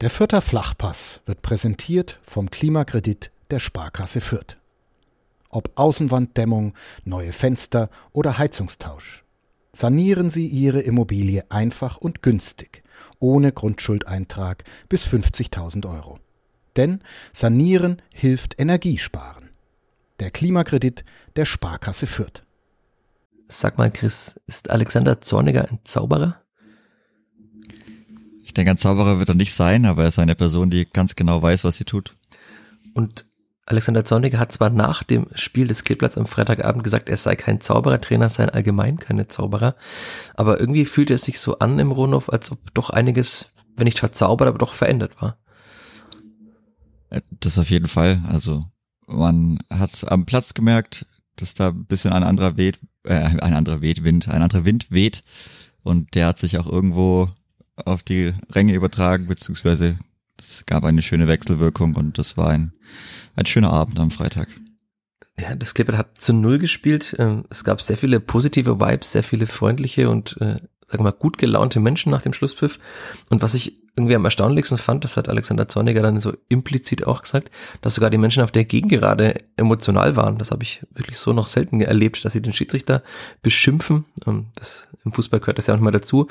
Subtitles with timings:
[0.00, 4.56] Der Fürther Flachpass wird präsentiert vom Klimakredit der Sparkasse Fürth.
[5.50, 6.72] Ob Außenwanddämmung,
[7.04, 9.24] neue Fenster oder Heizungstausch.
[9.72, 12.82] Sanieren Sie Ihre Immobilie einfach und günstig,
[13.18, 16.18] ohne Grundschuldeintrag bis 50.000 Euro.
[16.76, 17.02] Denn
[17.34, 19.50] Sanieren hilft Energiesparen.
[20.18, 21.04] Der Klimakredit
[21.36, 22.42] der Sparkasse Fürth.
[23.48, 26.40] Sag mal, Chris, ist Alexander Zorniger ein Zauberer?
[28.50, 31.14] Ich denke, ein Zauberer wird er nicht sein, aber er ist eine Person, die ganz
[31.14, 32.16] genau weiß, was sie tut.
[32.94, 33.24] Und
[33.64, 37.60] Alexander Zorniger hat zwar nach dem Spiel des Kleeblatts am Freitagabend gesagt, er sei kein
[37.60, 39.76] Zauberertrainer, sei allgemein keine Zauberer,
[40.34, 44.00] aber irgendwie fühlt er sich so an im Rohnhof, als ob doch einiges, wenn nicht
[44.00, 45.38] verzaubert, aber doch verändert war.
[47.38, 48.20] Das auf jeden Fall.
[48.26, 48.64] Also
[49.06, 51.06] man hat es am Platz gemerkt,
[51.36, 54.90] dass da ein bisschen ein anderer weht, äh, ein anderer weht, Wind, ein anderer Wind
[54.90, 55.20] weht
[55.84, 57.30] und der hat sich auch irgendwo
[57.86, 59.98] auf die Ränge übertragen, beziehungsweise
[60.38, 62.72] es gab eine schöne Wechselwirkung und das war ein,
[63.36, 64.48] ein schöner Abend am Freitag.
[65.38, 67.14] Ja, das Clippert hat zu Null gespielt.
[67.18, 70.56] Ähm, es gab sehr viele positive Vibes, sehr viele freundliche und, äh,
[70.90, 72.80] sagen wir mal, gut gelaunte Menschen nach dem Schlusspfiff.
[73.28, 77.22] Und was ich irgendwie am erstaunlichsten fand, das hat Alexander Zorniger dann so implizit auch
[77.22, 80.38] gesagt, dass sogar die Menschen auf der Gegengerade emotional waren.
[80.38, 83.04] Das habe ich wirklich so noch selten erlebt, dass sie den Schiedsrichter
[83.40, 84.04] beschimpfen.
[84.26, 86.26] Ähm, das, Im Fußball gehört das ja manchmal dazu.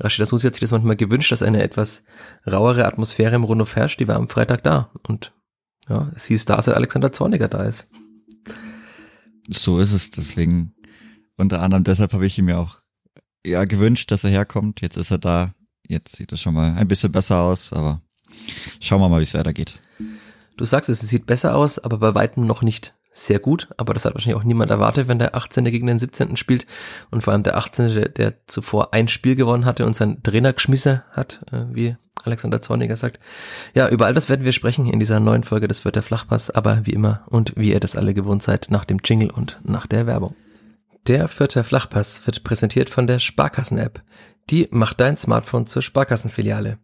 [0.00, 2.02] Rashida Susi hat sich das manchmal gewünscht, dass eine etwas
[2.50, 4.00] rauere Atmosphäre im Rundhof herrscht.
[4.00, 4.90] Die war am Freitag da.
[5.06, 5.32] Und
[5.88, 7.86] ja, sie ist da, seit Alexander Zorniger da ist.
[9.48, 10.10] So ist es.
[10.10, 10.74] Deswegen,
[11.36, 12.81] unter anderem deshalb habe ich ihm ja auch
[13.44, 14.80] ja, gewünscht, dass er herkommt.
[14.80, 15.54] Jetzt ist er da
[15.88, 18.00] Jetzt sieht es schon mal ein bisschen besser aus, aber
[18.80, 19.78] schauen wir mal, wie es weitergeht.
[20.56, 23.68] Du sagst es, es sieht besser aus, aber bei weitem noch nicht sehr gut.
[23.76, 25.64] Aber das hat wahrscheinlich auch niemand erwartet, wenn der 18.
[25.64, 26.36] gegen den 17.
[26.36, 26.66] spielt.
[27.10, 30.54] Und vor allem der 18., der, der zuvor ein Spiel gewonnen hatte und seinen Trainer
[30.54, 33.20] geschmissen hat, äh, wie Alexander Zorniger sagt.
[33.74, 36.48] Ja, über all das werden wir sprechen in dieser neuen Folge des Wird der Flachpass,
[36.50, 39.86] aber wie immer und wie ihr das alle gewohnt seid, nach dem Jingle und nach
[39.86, 40.36] der Werbung.
[41.08, 44.02] Der vierte Flachpass wird präsentiert von der Sparkassen-App.
[44.50, 46.78] Die macht dein Smartphone zur Sparkassenfiliale.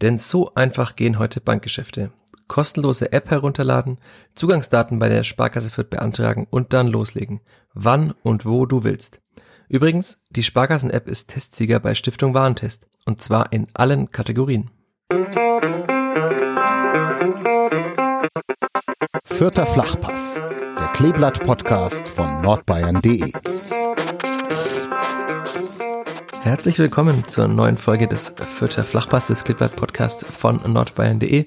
[0.00, 2.10] Denn so einfach gehen heute Bankgeschäfte.
[2.46, 3.98] Kostenlose App herunterladen,
[4.34, 7.40] Zugangsdaten bei der Sparkasse Fürth beantragen und dann loslegen.
[7.74, 9.20] Wann und wo du willst.
[9.68, 12.88] Übrigens, die Sparkassen-App ist Testsieger bei Stiftung Warentest.
[13.04, 14.70] Und zwar in allen Kategorien.
[19.30, 23.32] Vierter Flachpass, der Kleeblatt-Podcast von nordbayern.de.
[26.42, 31.46] Herzlich willkommen zur neuen Folge des Vierter Flachpass des Klippert Podcast von nordbayern.de.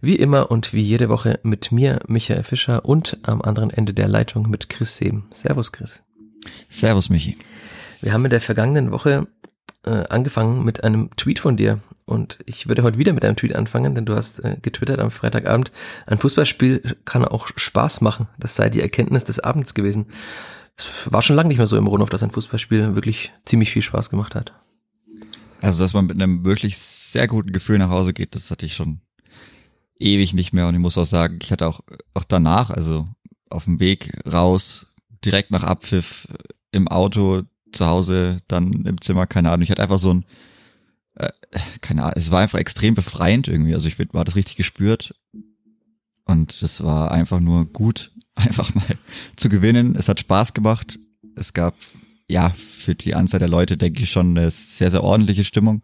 [0.00, 4.08] Wie immer und wie jede Woche mit mir, Michael Fischer und am anderen Ende der
[4.08, 5.28] Leitung mit Chris Seeben.
[5.32, 6.02] Servus, Chris.
[6.68, 7.38] Servus, Michi.
[8.00, 9.26] Wir haben in der vergangenen Woche
[9.84, 13.54] äh, angefangen mit einem Tweet von dir und ich würde heute wieder mit einem Tweet
[13.54, 15.72] anfangen, denn du hast äh, getwittert am Freitagabend,
[16.06, 18.28] ein Fußballspiel kann auch Spaß machen.
[18.38, 20.06] Das sei die Erkenntnis des Abends gewesen
[20.76, 23.82] es war schon lange nicht mehr so im Rundhof, dass ein Fußballspiel wirklich ziemlich viel
[23.82, 24.52] Spaß gemacht hat.
[25.60, 28.74] Also, dass man mit einem wirklich sehr guten Gefühl nach Hause geht, das hatte ich
[28.74, 29.00] schon
[29.98, 30.66] ewig nicht mehr.
[30.66, 31.80] Und ich muss auch sagen, ich hatte auch,
[32.14, 33.06] auch danach, also
[33.48, 34.92] auf dem Weg raus,
[35.24, 36.26] direkt nach Abpfiff,
[36.72, 39.62] im Auto, zu Hause, dann im Zimmer, keine Ahnung.
[39.62, 40.24] Ich hatte einfach so ein,
[41.14, 41.30] äh,
[41.80, 43.74] keine Ahnung, es war einfach extrem befreiend irgendwie.
[43.74, 45.14] Also ich war das richtig gespürt.
[46.24, 48.84] Und das war einfach nur gut einfach mal
[49.36, 49.96] zu gewinnen.
[49.96, 50.98] Es hat Spaß gemacht.
[51.36, 51.74] Es gab,
[52.30, 55.82] ja, für die Anzahl der Leute, denke ich, schon eine sehr, sehr ordentliche Stimmung.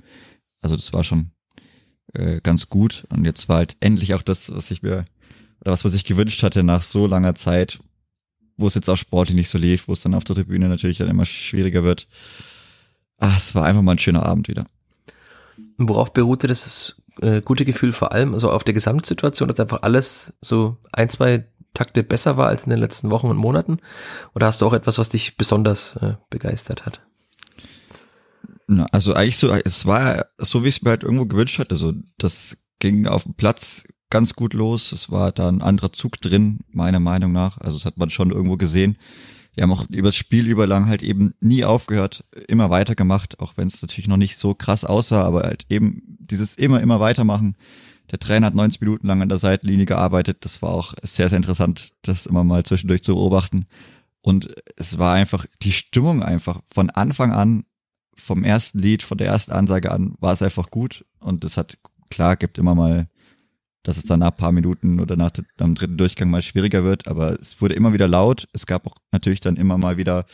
[0.60, 1.30] Also das war schon
[2.14, 3.06] äh, ganz gut.
[3.10, 5.04] Und jetzt war halt endlich auch das, was ich mir,
[5.60, 7.80] oder was man sich gewünscht hatte nach so langer Zeit,
[8.56, 10.98] wo es jetzt auch sportlich nicht so lief, wo es dann auf der Tribüne natürlich
[10.98, 12.08] dann immer schwieriger wird.
[13.18, 14.66] Ah, es war einfach mal ein schöner Abend wieder.
[15.78, 20.32] Worauf beruhte das äh, gute Gefühl vor allem, also auf der Gesamtsituation, dass einfach alles
[20.40, 23.78] so ein, zwei Takte besser war als in den letzten Wochen und Monaten?
[24.34, 27.00] Oder hast du auch etwas, was dich besonders äh, begeistert hat?
[28.92, 31.70] Also eigentlich so, es war so, wie ich es mir halt irgendwo gewünscht hatte.
[31.70, 34.92] Also das ging auf dem Platz ganz gut los.
[34.92, 37.58] Es war da ein anderer Zug drin, meiner Meinung nach.
[37.58, 38.98] Also das hat man schon irgendwo gesehen.
[39.58, 43.66] Die haben auch über das Spiel überlang halt eben nie aufgehört, immer weitergemacht, auch wenn
[43.66, 47.56] es natürlich noch nicht so krass aussah, aber halt eben dieses immer, immer weitermachen
[48.10, 50.38] der Trainer hat 90 Minuten lang an der Seitenlinie gearbeitet.
[50.44, 53.66] Das war auch sehr, sehr interessant, das immer mal zwischendurch zu beobachten.
[54.22, 57.64] Und es war einfach die Stimmung einfach von Anfang an,
[58.14, 61.04] vom ersten Lied, von der ersten Ansage an, war es einfach gut.
[61.20, 61.78] Und es hat,
[62.10, 63.08] klar, gibt immer mal,
[63.88, 67.40] dass es dann nach paar Minuten oder nach dem dritten Durchgang mal schwieriger wird, aber
[67.40, 68.46] es wurde immer wieder laut.
[68.52, 70.26] Es gab auch natürlich dann immer mal wieder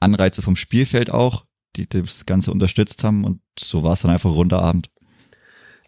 [0.00, 1.44] Anreize vom Spielfeld auch,
[1.76, 3.24] die das Ganze unterstützt haben.
[3.24, 4.88] Und so war es dann einfach runder Abend.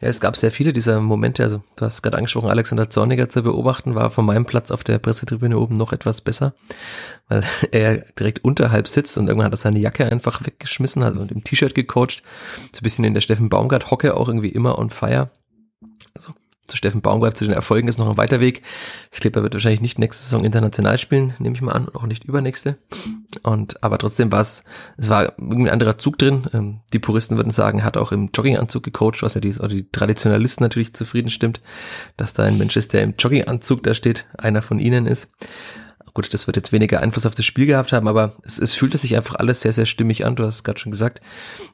[0.03, 3.43] Ja, es gab sehr viele dieser Momente, also du hast gerade angesprochen, Alexander Zorniger zu
[3.43, 6.53] beobachten, war von meinem Platz auf der Pressetribüne oben noch etwas besser,
[7.29, 11.43] weil er direkt unterhalb sitzt und irgendwann hat er seine Jacke einfach weggeschmissen, also im
[11.43, 12.23] T-Shirt gecoacht,
[12.73, 15.31] so ein bisschen in der Steffen Baumgart Hocke auch irgendwie immer on fire.
[16.15, 16.35] Also
[16.69, 18.63] zu Steffen Baumgart, zu den Erfolgen ist noch ein weiter Weg.
[19.11, 22.25] Das Clipper wird wahrscheinlich nicht nächste Saison international spielen, nehme ich mal an, auch nicht
[22.25, 22.79] übernächste.
[23.43, 24.65] Und, aber trotzdem war es,
[24.97, 26.47] es war irgendwie ein anderer Zug drin.
[26.53, 29.91] Ähm, die Puristen würden sagen, hat auch im Jogginganzug gecoacht, was ja die, oder die
[29.91, 31.61] Traditionalisten natürlich zufrieden stimmt,
[32.17, 35.33] dass da ein Mensch ist, der im Jogginganzug da steht, einer von ihnen ist.
[36.15, 38.99] Gut, das wird jetzt weniger Einfluss auf das Spiel gehabt haben, aber es, es fühlte
[38.99, 40.37] sich einfach alles sehr, sehr stimmig an.
[40.37, 41.21] Du hast es gerade schon gesagt.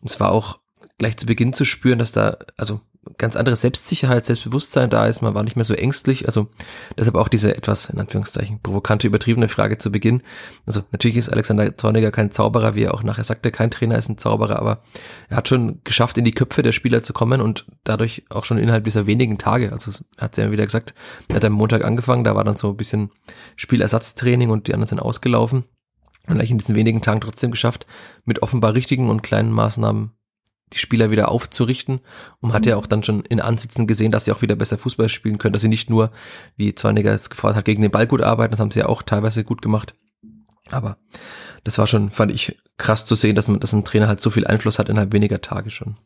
[0.05, 0.58] Es war auch
[0.99, 2.81] gleich zu Beginn zu spüren, dass da, also
[3.19, 5.23] ganz andere Selbstsicherheit, Selbstbewusstsein da ist.
[5.23, 6.26] Man war nicht mehr so ängstlich.
[6.26, 6.49] Also
[6.96, 10.23] deshalb auch diese etwas, in Anführungszeichen, provokante, übertriebene Frage zu Beginn.
[10.67, 14.08] Also natürlich ist Alexander Zorniger kein Zauberer, wie er auch nachher sagte, kein Trainer ist
[14.08, 14.82] ein Zauberer, aber
[15.29, 18.58] er hat schon geschafft, in die Köpfe der Spieler zu kommen und dadurch auch schon
[18.58, 19.73] innerhalb dieser wenigen Tage.
[19.73, 20.94] Also er hat ja wieder gesagt,
[21.29, 23.11] er hat am Montag angefangen, da war dann so ein bisschen
[23.56, 25.64] Spielersatztraining und die anderen sind ausgelaufen.
[26.26, 27.87] Und gleich in diesen wenigen Tagen trotzdem geschafft,
[28.25, 30.12] mit offenbar richtigen und kleinen Maßnahmen
[30.75, 32.00] die Spieler wieder aufzurichten
[32.41, 35.09] und hat ja auch dann schon in Ansitzen gesehen, dass sie auch wieder besser Fußball
[35.09, 36.11] spielen können, dass sie nicht nur,
[36.56, 39.03] wie Zorniger es gefordert hat, gegen den Ball gut arbeiten, das haben sie ja auch
[39.03, 39.94] teilweise gut gemacht.
[40.71, 40.97] Aber
[41.62, 44.31] das war schon, fand ich krass zu sehen, dass man, dass ein Trainer halt so
[44.31, 45.97] viel Einfluss hat innerhalb weniger Tage schon.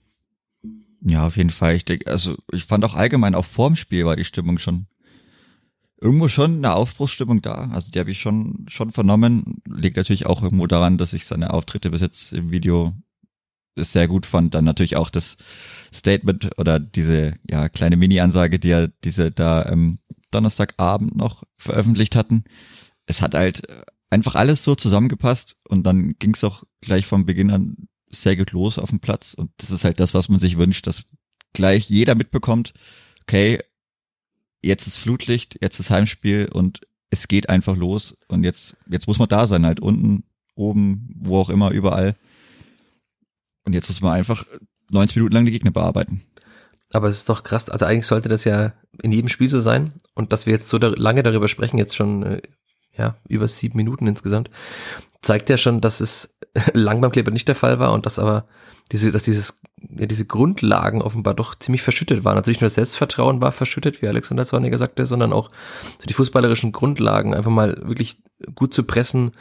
[1.00, 1.74] Ja, auf jeden Fall.
[1.74, 4.86] Ich denke, also ich fand auch allgemein auch vorm Spiel war die Stimmung schon
[6.00, 7.70] irgendwo schon eine Aufbruchsstimmung da.
[7.72, 9.62] Also die habe ich schon schon vernommen.
[9.66, 12.94] Liegt natürlich auch irgendwo daran, dass ich seine Auftritte bis jetzt im Video
[13.84, 14.54] sehr gut fand.
[14.54, 15.36] Dann natürlich auch das
[15.92, 19.98] Statement oder diese ja kleine Mini-Ansage, die er diese da ähm,
[20.30, 22.44] Donnerstagabend noch veröffentlicht hatten.
[23.06, 23.62] Es hat halt
[24.10, 28.52] einfach alles so zusammengepasst und dann ging es auch gleich vom Beginn an sehr gut
[28.52, 31.04] los auf dem Platz und das ist halt das, was man sich wünscht, dass
[31.52, 32.72] gleich jeder mitbekommt,
[33.22, 33.60] okay,
[34.62, 39.18] jetzt ist Flutlicht, jetzt ist Heimspiel und es geht einfach los und jetzt, jetzt muss
[39.18, 40.24] man da sein, halt unten,
[40.54, 42.16] oben, wo auch immer, überall.
[43.68, 44.46] Und jetzt muss man einfach
[44.90, 46.22] 90 Minuten lang die Gegner bearbeiten.
[46.90, 47.68] Aber es ist doch krass.
[47.68, 48.72] Also eigentlich sollte das ja
[49.02, 49.92] in jedem Spiel so sein.
[50.14, 52.42] Und dass wir jetzt so lange darüber sprechen, jetzt schon äh,
[52.96, 54.48] ja über sieben Minuten insgesamt,
[55.20, 56.38] zeigt ja schon, dass es
[56.72, 58.48] lang beim Kleber nicht der Fall war und dass aber
[58.90, 59.60] diese, dass dieses,
[59.98, 62.38] ja, diese Grundlagen offenbar doch ziemlich verschüttet waren.
[62.38, 65.50] Also nicht nur das Selbstvertrauen war verschüttet, wie Alexander Zorniger sagte, sondern auch
[65.98, 68.22] so die fußballerischen Grundlagen, einfach mal wirklich
[68.54, 69.32] gut zu pressen,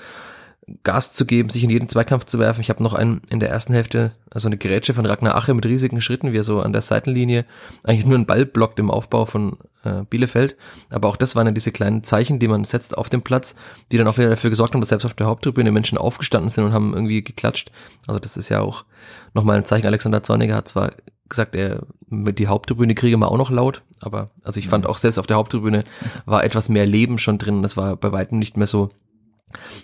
[0.83, 2.59] Gas zu geben, sich in jeden Zweikampf zu werfen.
[2.59, 5.65] Ich habe noch einen in der ersten Hälfte, also eine Gerätsche von Ragnar Ache mit
[5.65, 7.45] riesigen Schritten, wie er so an der Seitenlinie
[7.83, 10.57] eigentlich nur einen Ball blockt im Aufbau von äh, Bielefeld.
[10.89, 13.55] Aber auch das waren dann diese kleinen Zeichen, die man setzt auf dem Platz,
[13.91, 16.65] die dann auch wieder dafür gesorgt haben, dass selbst auf der Haupttribüne Menschen aufgestanden sind
[16.65, 17.71] und haben irgendwie geklatscht.
[18.05, 18.83] Also das ist ja auch
[19.33, 19.87] nochmal ein Zeichen.
[19.87, 20.91] Alexander Zorniger hat zwar
[21.29, 24.97] gesagt, er mit die Haupttribüne kriege mal auch noch laut, aber also ich fand auch
[24.97, 25.83] selbst auf der Haupttribüne
[26.25, 27.63] war etwas mehr Leben schon drin.
[27.63, 28.91] Das war bei weitem nicht mehr so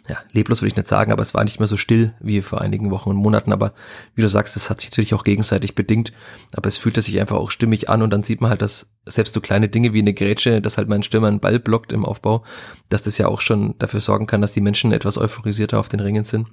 [0.10, 2.62] ja, leblos würde ich nicht sagen, aber es war nicht mehr so still wie vor
[2.62, 3.54] einigen Wochen und Monaten.
[3.54, 3.74] Aber
[4.14, 6.12] wie du sagst, das hat sich natürlich auch gegenseitig bedingt.
[6.54, 9.34] Aber es fühlte sich einfach auch stimmig an und dann sieht man halt, dass selbst
[9.34, 12.44] so kleine Dinge wie eine Grätsche, dass halt mein Stürmer einen Ball blockt im Aufbau,
[12.90, 16.02] dass das ja auch schon dafür sorgen kann, dass die Menschen etwas euphorisierter auf den
[16.02, 16.48] Ringen sind.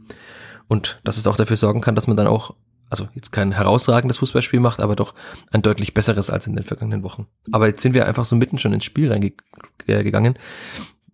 [0.68, 2.54] Und dass es auch dafür sorgen kann, dass man dann auch,
[2.90, 5.14] also jetzt kein herausragendes Fußballspiel macht, aber doch
[5.50, 7.26] ein deutlich besseres als in den vergangenen Wochen.
[7.50, 10.38] Aber jetzt sind wir einfach so mitten schon ins Spiel reingegangen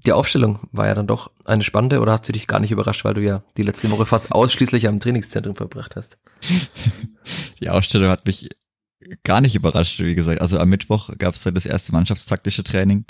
[0.06, 3.04] die Aufstellung war ja dann doch eine spannende oder hast du dich gar nicht überrascht,
[3.04, 6.18] weil du ja die letzte Woche fast ausschließlich am Trainingszentrum verbracht hast?
[7.60, 8.48] Die Aufstellung hat mich
[9.24, 10.40] gar nicht überrascht, wie gesagt.
[10.40, 13.04] Also am Mittwoch gab es dann das erste mannschaftstaktische Training.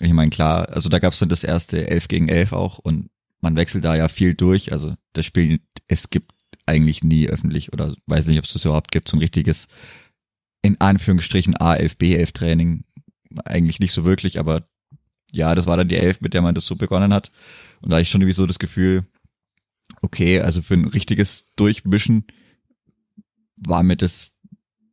[0.00, 3.08] Ich meine, klar, also da gab es dann das erste 11 gegen 11 auch und
[3.40, 4.72] man wechselt da ja viel durch.
[4.72, 6.32] Also das Spiel, es gibt
[6.66, 9.68] eigentlich nie öffentlich oder weiß nicht, ob es das überhaupt gibt, so ein richtiges,
[10.62, 12.84] in Anführungsstrichen A11, B11 Training.
[13.44, 14.68] Eigentlich nicht so wirklich, aber
[15.32, 17.30] ja, das war dann die Elf, mit der man das so begonnen hat.
[17.82, 19.04] Und da ich schon irgendwie so das Gefühl,
[20.02, 22.24] okay, also für ein richtiges Durchmischen
[23.56, 24.36] war mir das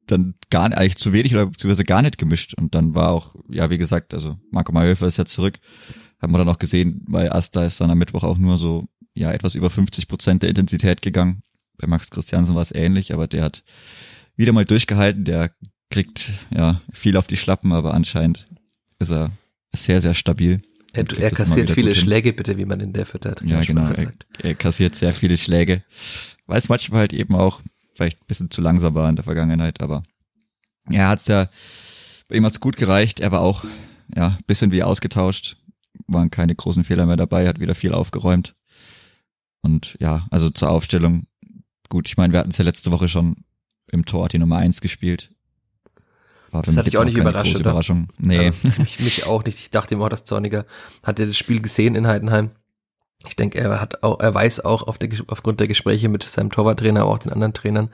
[0.07, 2.53] dann gar nicht, eigentlich zu wenig oder beziehungsweise gar nicht gemischt.
[2.55, 5.59] Und dann war auch, ja, wie gesagt, also Marco Mayhofer ist ja zurück,
[6.21, 9.31] haben wir dann auch gesehen, weil Asta ist dann am Mittwoch auch nur so, ja,
[9.31, 11.43] etwas über 50 Prozent der Intensität gegangen.
[11.77, 13.63] Bei Max Christiansen war es ähnlich, aber der hat
[14.35, 15.51] wieder mal durchgehalten, der
[15.89, 18.47] kriegt ja viel auf die Schlappen, aber anscheinend
[18.99, 19.31] ist er
[19.73, 20.61] sehr, sehr stabil.
[20.93, 23.89] Er, er kassiert viele Schläge, bitte, wie man in der Fütter Ja, genau.
[23.89, 24.13] Er,
[24.43, 25.83] er, kassiert sehr viele Schläge.
[26.45, 27.61] Weiß manchmal halt eben auch
[27.95, 30.03] vielleicht ein bisschen zu langsam war in der Vergangenheit, aber
[30.89, 31.49] er hat's ja,
[32.27, 33.19] bei ihm hat's gut gereicht.
[33.19, 33.63] Er war auch,
[34.15, 35.57] ja, bisschen wie ausgetauscht.
[36.07, 38.55] Waren keine großen Fehler mehr dabei, hat wieder viel aufgeräumt.
[39.61, 41.25] Und ja, also zur Aufstellung.
[41.89, 43.37] Gut, ich meine, wir hatten es ja letzte Woche schon
[43.91, 45.32] im Tor die Nummer eins gespielt.
[46.53, 47.59] War Das hat dich auch nicht überrascht?
[47.59, 48.07] Überraschung.
[48.17, 48.37] Nee.
[48.37, 49.59] Also, mich, mich auch nicht.
[49.59, 50.65] Ich dachte immer, dass Zorniger
[51.01, 52.51] hat ja das Spiel gesehen in Heidenheim.
[53.27, 56.51] Ich denke, er hat auch, er weiß auch auf der, aufgrund der Gespräche mit seinem
[56.51, 57.89] Torwarttrainer, aber auch den anderen Trainern,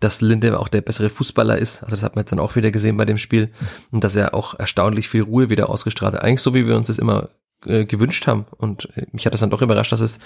[0.00, 1.82] dass Linde auch der bessere Fußballer ist.
[1.82, 3.50] Also das hat man jetzt dann auch wieder gesehen bei dem Spiel.
[3.90, 6.22] Und dass er auch erstaunlich viel Ruhe wieder ausgestrahlt hat.
[6.22, 7.28] Eigentlich so, wie wir uns das immer
[7.66, 8.46] äh, gewünscht haben.
[8.56, 10.18] Und äh, mich hat das dann doch überrascht, dass es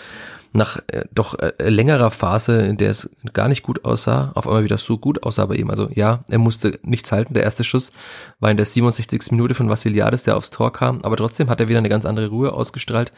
[0.53, 4.65] nach äh, doch äh, längerer Phase, in der es gar nicht gut aussah, auf einmal
[4.65, 5.71] wieder so gut aussah bei ihm.
[5.71, 7.35] Also ja, er musste nichts halten.
[7.35, 7.93] Der erste Schuss
[8.41, 9.31] war in der 67.
[9.33, 11.03] Minute von Vassiliadis, der aufs Tor kam.
[11.03, 13.13] Aber trotzdem hat er wieder eine ganz andere Ruhe ausgestrahlt.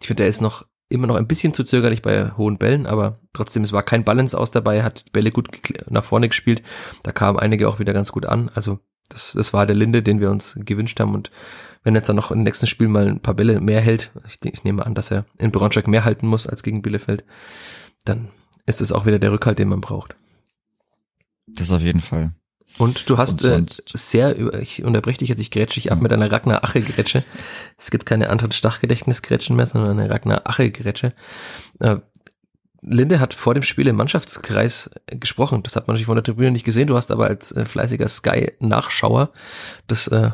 [0.00, 3.20] Ich finde, er ist noch immer noch ein bisschen zu zögerlich bei hohen Bällen, aber
[3.32, 5.48] trotzdem, es war kein Balance aus dabei, hat Bälle gut
[5.90, 6.62] nach vorne gespielt.
[7.02, 8.50] Da kamen einige auch wieder ganz gut an.
[8.54, 11.14] Also das, das war der Linde, den wir uns gewünscht haben.
[11.14, 11.30] Und
[11.82, 14.38] wenn er jetzt dann noch im nächsten Spiel mal ein paar Bälle mehr hält, ich,
[14.44, 17.24] ich nehme an, dass er in Braunschweig mehr halten muss als gegen Bielefeld,
[18.04, 18.28] dann
[18.66, 20.16] ist es auch wieder der Rückhalt, den man braucht.
[21.46, 22.32] Das auf jeden Fall.
[22.76, 26.02] Und du hast Und äh, sehr, ich unterbreche dich jetzt, ich grätsche dich ab Ja.
[26.02, 27.24] mit einer Ragnar Ache Grätsche.
[27.76, 31.12] Es gibt keine anderen Stachgedächtnis-Grätschen mehr, sondern eine Ragnar Ache Grätsche.
[31.80, 31.96] Äh,
[32.80, 35.62] Linde hat vor dem Spiel im Mannschaftskreis äh, gesprochen.
[35.62, 36.86] Das hat man natürlich von der Tribüne nicht gesehen.
[36.86, 39.32] Du hast aber als äh, fleißiger Sky-Nachschauer
[39.86, 40.30] das äh,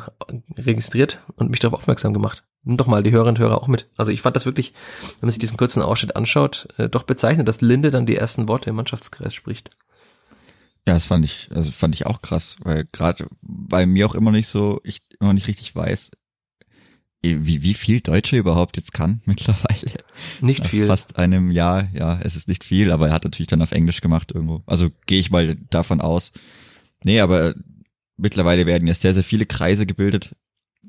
[0.57, 2.43] registriert und mich darauf aufmerksam gemacht.
[2.63, 3.89] Nimm doch mal die Hörerinnen und Hörer auch mit.
[3.95, 4.73] Also ich fand das wirklich,
[5.19, 8.47] wenn man sich diesen kurzen Ausschnitt anschaut, äh, doch bezeichnet, dass Linde dann die ersten
[8.47, 9.71] Worte im Mannschaftskreis spricht.
[10.87, 14.31] Ja, das fand ich, also fand ich auch krass, weil gerade bei mir auch immer
[14.31, 16.11] nicht so, ich immer nicht richtig weiß,
[17.25, 19.91] wie, wie viel Deutsche überhaupt jetzt kann mittlerweile.
[20.41, 20.85] Nicht Nach viel.
[20.85, 24.01] Fast einem Jahr, ja, es ist nicht viel, aber er hat natürlich dann auf Englisch
[24.01, 24.63] gemacht irgendwo.
[24.65, 26.31] Also gehe ich mal davon aus.
[27.03, 27.55] Nee, aber
[28.17, 30.35] mittlerweile werden ja sehr, sehr viele Kreise gebildet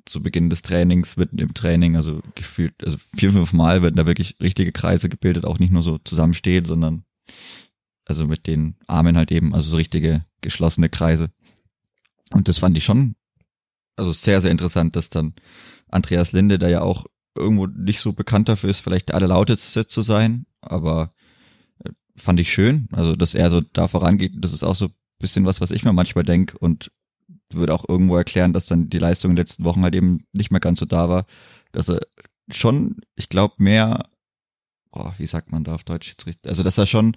[0.05, 4.07] zu Beginn des Trainings, mitten im Training, also gefühlt, also vier, fünf Mal werden da
[4.07, 7.05] wirklich richtige Kreise gebildet, auch nicht nur so zusammenstehen, sondern
[8.05, 11.31] also mit den Armen halt eben, also so richtige geschlossene Kreise.
[12.33, 13.17] Und das fand ich schon,
[13.97, 15.35] also sehr, sehr interessant, dass dann
[15.91, 20.03] Andreas Linde, der ja auch irgendwo nicht so bekannt dafür ist, vielleicht der allerlauteste zu
[20.03, 21.13] sein, aber
[21.85, 24.95] äh, fand ich schön, also dass er so da vorangeht, das ist auch so ein
[25.19, 26.91] bisschen was, was ich mir manchmal denke und
[27.53, 30.51] würde auch irgendwo erklären, dass dann die Leistung in den letzten Wochen halt eben nicht
[30.51, 31.27] mehr ganz so da war,
[31.73, 32.01] dass er
[32.51, 34.03] schon, ich glaube, mehr,
[34.91, 37.17] boah, wie sagt man da auf Deutsch jetzt richtig, also dass er schon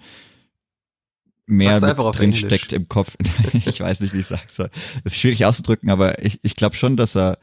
[1.46, 3.16] mehr Sag's drin steckt im Kopf.
[3.66, 4.38] ich weiß nicht, wie ich soll.
[4.46, 4.70] Das
[5.04, 7.38] ist schwierig auszudrücken, aber ich, ich glaube schon, dass er,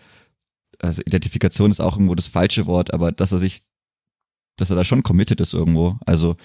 [0.79, 3.63] also Identifikation ist auch irgendwo das falsche Wort, aber dass er sich,
[4.57, 5.97] dass er da schon committed ist irgendwo.
[6.05, 6.35] Also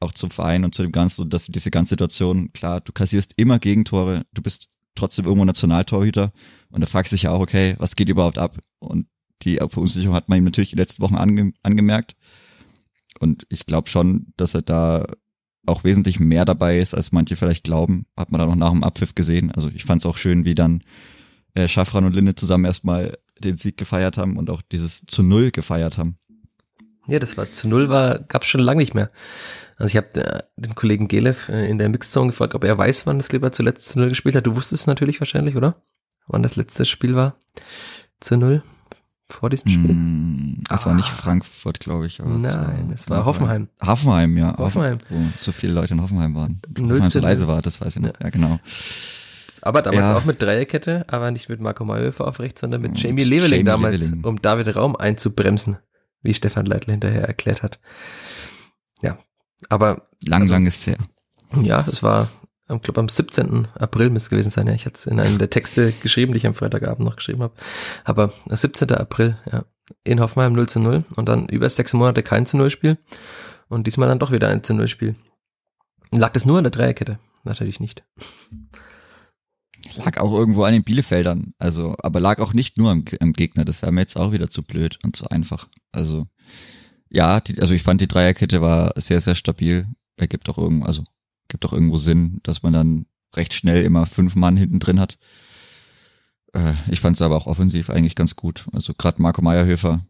[0.00, 3.34] auch zum Verein und zu dem Ganzen und dass diese ganze Situation, klar, du kassierst
[3.36, 6.32] immer Gegentore, du bist trotzdem irgendwo Nationaltorhüter
[6.70, 8.58] und da fragst du dich ja auch, okay, was geht überhaupt ab?
[8.78, 9.06] Und
[9.42, 12.16] die Verunsicherung hat man ihm natürlich die letzten Wochen ange angemerkt.
[13.20, 15.06] Und ich glaube schon, dass er da
[15.66, 18.06] auch wesentlich mehr dabei ist, als manche vielleicht glauben.
[18.16, 19.50] Hat man da noch nach dem Abpfiff gesehen.
[19.50, 20.82] Also ich fand es auch schön, wie dann
[21.54, 25.50] äh, Schaffran und Linde zusammen erstmal den Sieg gefeiert haben und auch dieses zu Null
[25.50, 26.18] gefeiert haben.
[27.08, 29.10] Ja, das war zu null war, gab's schon lange nicht mehr.
[29.76, 33.06] Also ich habe äh, den Kollegen Gelev äh, in der Mixzone gefragt, ob er weiß,
[33.06, 34.44] wann das Kleber zuletzt zu null gespielt hat.
[34.46, 35.76] Du wusstest es natürlich wahrscheinlich, oder?
[36.26, 37.36] Wann das letzte Spiel war?
[38.18, 38.62] Zu null?
[39.28, 39.92] Vor diesem Spiel?
[39.92, 42.20] Mm, Das war nicht Frankfurt, glaube ich.
[42.20, 43.68] Aber Nein, es war Hoffenheim.
[43.80, 44.56] Hoffenheim, ja.
[44.56, 44.98] Hoffenheim.
[45.08, 46.60] Wo so viele Leute in Hoffenheim waren.
[46.76, 47.54] 0 Hoffenheim so zu leise 0.
[47.54, 48.08] war, das weiß ich noch.
[48.14, 48.24] Ja.
[48.24, 48.58] Ja, genau.
[49.66, 50.16] Aber damals Ja.
[50.16, 53.98] auch mit Dreierkette, aber nicht mit Marco Mayhofer auf rechts, sondern mit Jamie Leveling damals,
[53.98, 54.24] Leveling.
[54.24, 55.78] um David Raum einzubremsen,
[56.22, 57.78] wie Stefan Leitl hinterher erklärt hat.
[59.02, 59.18] Ja,
[59.68, 60.96] aber Lang, Also- lang ist es her.
[61.62, 62.28] Ja, es war,
[62.68, 63.68] ich glaube, am 17.
[63.74, 64.66] April müsste es gewesen sein.
[64.66, 67.42] Ja, ich hatte es in einem der Texte geschrieben, die ich am Freitagabend noch geschrieben
[67.42, 67.54] habe.
[68.04, 68.96] Aber 17.
[68.98, 69.64] April, ja,
[70.04, 72.98] in Hoffenheim 0 zu 0 und dann über sechs Monate kein zu 0 Spiel
[73.68, 75.16] und diesmal dann doch wieder ein zu 0 Spiel.
[76.12, 77.18] Lag das nur an der Dreierkette?
[77.44, 78.04] Natürlich nicht.
[79.94, 81.54] Lag auch irgendwo an den Bielefeldern.
[81.58, 83.64] Also, aber lag auch nicht nur am, am Gegner.
[83.64, 85.68] Das wäre mir jetzt auch wieder zu blöd und zu einfach.
[85.92, 86.26] Also,
[87.10, 89.86] ja, die, also ich fand die Dreierkette war sehr, sehr stabil.
[90.16, 91.04] Ergibt auch irgendwo, also,
[91.48, 95.18] gibt auch irgendwo Sinn, dass man dann recht schnell immer fünf Mann hinten drin hat.
[96.52, 98.66] Äh, ich fand es aber auch offensiv eigentlich ganz gut.
[98.72, 100.04] Also gerade Marco Meyerhöfer,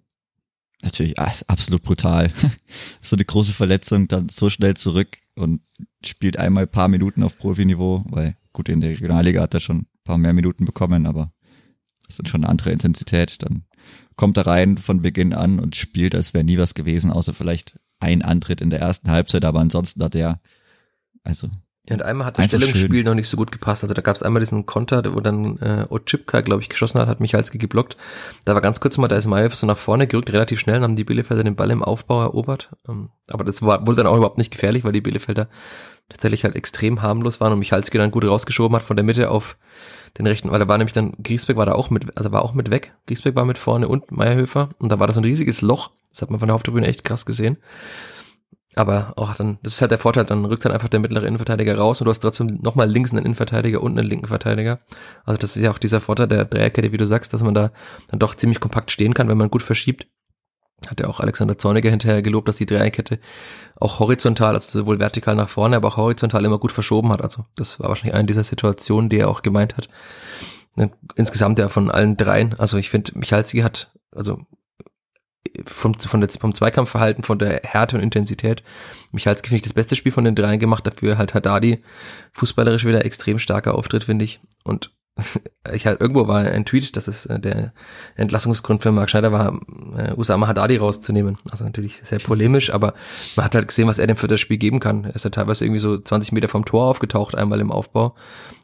[0.82, 2.30] natürlich ah, absolut brutal.
[3.00, 5.60] so eine große Verletzung, dann so schnell zurück und
[6.04, 9.80] spielt einmal ein paar Minuten auf Profiniveau, weil gut, in der Regionalliga hat er schon
[9.80, 11.30] ein paar mehr Minuten bekommen, aber
[12.06, 13.42] das ist schon eine andere Intensität.
[13.42, 13.64] Dann
[14.16, 17.78] kommt er rein von Beginn an und spielt, als wäre nie was gewesen, außer vielleicht
[18.00, 20.40] ein Antritt in der ersten Halbzeit, aber ansonsten hat er,
[21.22, 21.50] also
[21.88, 23.06] Ja, und einmal hat das Einfach Stellungsspiel schön.
[23.06, 23.84] noch nicht so gut gepasst.
[23.84, 27.08] Also da gab es einmal diesen Konter, wo dann äh, Otschipka, glaube ich, geschossen hat,
[27.08, 27.96] hat Michalski geblockt.
[28.44, 30.96] Da war ganz kurz mal, da ist Mayev so nach vorne gerückt, relativ schnell, haben
[30.96, 32.70] die Bielefelder den Ball im Aufbau erobert.
[32.88, 35.48] Ähm, aber das war, wurde dann auch überhaupt nicht gefährlich, weil die Bielefelder
[36.08, 39.56] tatsächlich halt extrem harmlos waren und Michalski dann gut rausgeschoben hat von der Mitte auf
[40.18, 42.54] den rechten, weil da war nämlich dann, Griesbeck war da auch mit, also war auch
[42.54, 42.94] mit weg.
[43.06, 45.90] Griesbeck war mit vorne und Meierhöfer und da war das so ein riesiges Loch.
[46.10, 47.58] Das hat man von der Haupttribüne echt krass gesehen.
[48.78, 51.78] Aber auch dann, das ist halt der Vorteil, dann rückt dann einfach der mittlere Innenverteidiger
[51.78, 54.80] raus und du hast trotzdem nochmal links einen Innenverteidiger und einen linken Verteidiger.
[55.24, 57.72] Also das ist ja auch dieser Vorteil der Dreierkette, wie du sagst, dass man da
[58.08, 60.06] dann doch ziemlich kompakt stehen kann, wenn man gut verschiebt.
[60.86, 63.18] Hat ja auch Alexander Zorniger hinterher gelobt, dass die Dreierkette
[63.76, 67.22] auch horizontal, also sowohl vertikal nach vorne, aber auch horizontal immer gut verschoben hat.
[67.22, 69.88] Also das war wahrscheinlich eine dieser Situationen, die er auch gemeint hat.
[71.14, 72.54] Insgesamt ja von allen dreien.
[72.58, 74.40] Also ich finde, Michalski hat, also
[75.64, 78.62] vom, von der, vom Zweikampfverhalten, von der Härte und Intensität.
[79.12, 81.82] Michalski finde ich das beste Spiel von den dreien gemacht, dafür halt Haddadi
[82.32, 84.40] fußballerisch wieder extrem starker Auftritt, finde ich.
[84.64, 84.90] Und
[85.72, 87.72] ich halt irgendwo war ein Tweet, dass es äh, der
[88.16, 89.58] Entlassungsgrund für Mark Schneider war,
[89.96, 91.38] äh, Usama Haddadi rauszunehmen.
[91.50, 92.92] Also natürlich sehr polemisch, aber
[93.34, 95.04] man hat halt gesehen, was er dem für das Spiel geben kann.
[95.04, 98.14] Er ist ja teilweise irgendwie so 20 Meter vom Tor aufgetaucht, einmal im Aufbau.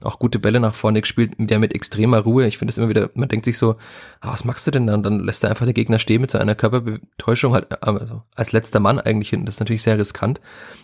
[0.02, 2.46] Auch gute Bälle nach vorne gespielt, der mit extremer Ruhe.
[2.46, 3.76] Ich finde es immer wieder, man denkt sich so,
[4.20, 5.02] ah, was machst du denn dann?
[5.02, 8.52] Dann lässt er einfach den Gegner stehen mit so einer Körperbetäuschung halt, äh, also als
[8.52, 9.46] letzter Mann eigentlich hinten.
[9.46, 10.40] Das ist natürlich sehr riskant,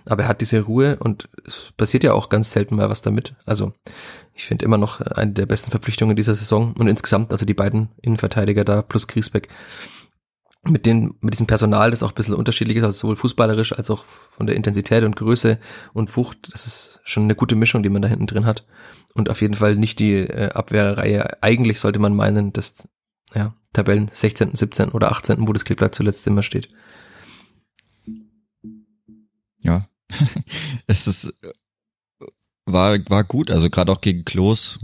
[0.06, 3.34] aber er hat diese Ruhe und es passiert ja auch ganz selten mal was damit.
[3.44, 3.74] Also
[4.38, 7.88] ich finde immer noch eine der besten Verpflichtungen dieser Saison und insgesamt, also die beiden
[8.00, 9.48] Innenverteidiger da plus Griesbeck
[10.62, 13.90] mit dem, mit diesem Personal, das auch ein bisschen unterschiedlich ist, also sowohl fußballerisch als
[13.90, 15.58] auch von der Intensität und Größe
[15.92, 18.64] und Wucht, das ist schon eine gute Mischung, die man da hinten drin hat.
[19.12, 21.42] Und auf jeden Fall nicht die äh, Abwehrreihe.
[21.42, 22.86] Eigentlich sollte man meinen, dass
[23.34, 24.90] ja, Tabellen 16., 17.
[24.90, 26.68] oder 18., wo das Kleeblatt zuletzt immer steht.
[29.64, 29.88] Ja,
[30.86, 31.34] es ist
[32.72, 34.78] war, war gut, also gerade auch gegen Klos.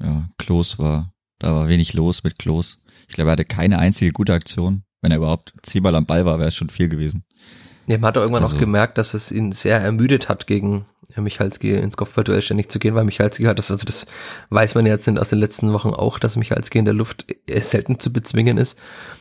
[0.00, 2.84] Ja, Klos war, da war wenig los mit Klos.
[3.08, 4.82] Ich glaube, er hatte keine einzige gute Aktion.
[5.00, 7.24] Wenn er überhaupt zehnmal am Ball war, wäre es schon viel gewesen.
[7.88, 10.84] Ja, man hat auch irgendwann also, auch gemerkt, dass es ihn sehr ermüdet hat, gegen
[11.16, 14.06] Michalski ins Kopfballduell ständig zu gehen, weil Michalski hat das, also das
[14.50, 18.12] weiß man jetzt aus den letzten Wochen auch, dass Michalski in der Luft selten zu
[18.12, 18.78] bezwingen ist.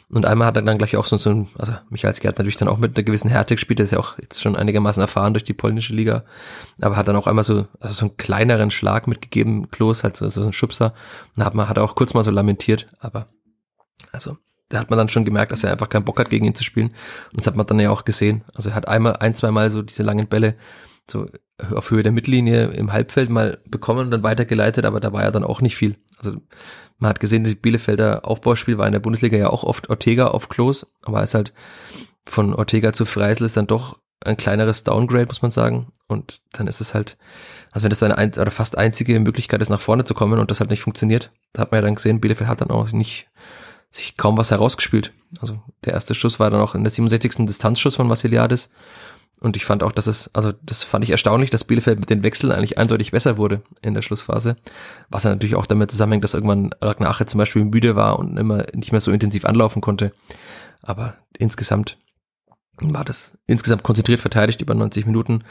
[0.09, 2.67] Und einmal hat er dann gleich auch so, so ein, also Michalski hat natürlich dann
[2.67, 5.45] auch mit einer gewissen Härte gespielt, der ist ja auch jetzt schon einigermaßen erfahren durch
[5.45, 6.25] die polnische Liga,
[6.81, 10.27] aber hat dann auch einmal so, also so einen kleineren Schlag mitgegeben, Klos, halt so,
[10.27, 10.93] so ein Schubser,
[11.37, 13.27] und hat man, hat er auch kurz mal so lamentiert, aber,
[14.11, 14.37] also,
[14.69, 16.63] da hat man dann schon gemerkt, dass er einfach keinen Bock hat, gegen ihn zu
[16.63, 16.89] spielen.
[17.31, 18.43] Und das hat man dann ja auch gesehen.
[18.53, 20.55] Also er hat einmal, ein, zwei Mal so diese langen Bälle
[21.09, 21.25] so
[21.73, 25.31] auf Höhe der Mittellinie im Halbfeld mal bekommen und dann weitergeleitet, aber da war ja
[25.31, 25.95] dann auch nicht viel.
[26.17, 26.41] Also
[26.99, 30.49] man hat gesehen, das Bielefelder Aufbauspiel war in der Bundesliga ja auch oft Ortega auf
[30.49, 31.53] Klos, aber ist halt
[32.25, 35.93] von Ortega zu Freisel ist dann doch ein kleineres Downgrade, muss man sagen.
[36.07, 37.17] Und dann ist es halt,
[37.71, 40.51] also wenn das seine ein, oder fast einzige Möglichkeit ist, nach vorne zu kommen und
[40.51, 43.27] das hat nicht funktioniert, da hat man ja dann gesehen, Bielefeld hat dann auch nicht
[43.97, 45.13] sich kaum was herausgespielt.
[45.41, 47.45] Also der erste Schuss war dann auch in der 67.
[47.45, 48.69] Distanzschuss von Vassiliadis
[49.39, 52.23] und ich fand auch, dass es, also das fand ich erstaunlich, dass Bielefeld mit den
[52.23, 54.57] Wechseln eigentlich eindeutig besser wurde in der Schlussphase.
[55.09, 58.37] Was ja natürlich auch damit zusammenhängt, dass irgendwann Ragnar Ache zum Beispiel müde war und
[58.37, 60.11] immer nicht mehr so intensiv anlaufen konnte.
[60.81, 61.97] Aber insgesamt
[62.79, 65.43] war das insgesamt konzentriert verteidigt über 90 Minuten.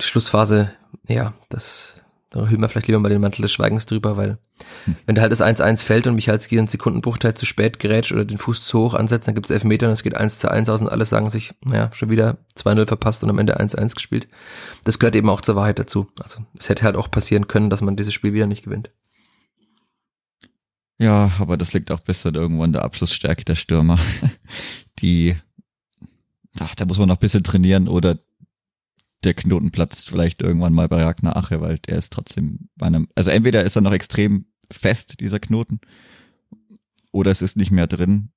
[0.00, 0.72] Die Schlussphase,
[1.06, 1.97] ja, das
[2.30, 4.38] da hüllen wir vielleicht lieber mal den Mantel des Schweigens drüber, weil
[4.84, 4.96] hm.
[5.06, 8.36] wenn da halt das 1-1 fällt und Michalski einen Sekundenbruchteil zu spät gerät oder den
[8.36, 10.82] Fuß zu hoch ansetzt, dann gibt es Elfmeter und es geht 1 zu 1 aus
[10.82, 14.28] und alle sagen sich, naja, schon wieder 2-0 verpasst und am Ende 1-1 gespielt.
[14.84, 16.08] Das gehört eben auch zur Wahrheit dazu.
[16.22, 18.90] Also es hätte halt auch passieren können, dass man dieses Spiel wieder nicht gewinnt.
[20.98, 23.98] Ja, aber das liegt auch bis dann irgendwann der Abschlussstärke der Stürmer.
[24.98, 25.36] Die,
[26.58, 28.18] ach, da muss man noch ein bisschen trainieren oder
[29.24, 33.08] der Knoten platzt vielleicht irgendwann mal bei Ragnar Ache, weil der ist trotzdem bei einem,
[33.14, 35.80] also entweder ist er noch extrem fest, dieser Knoten,
[37.10, 38.30] oder es ist nicht mehr drin.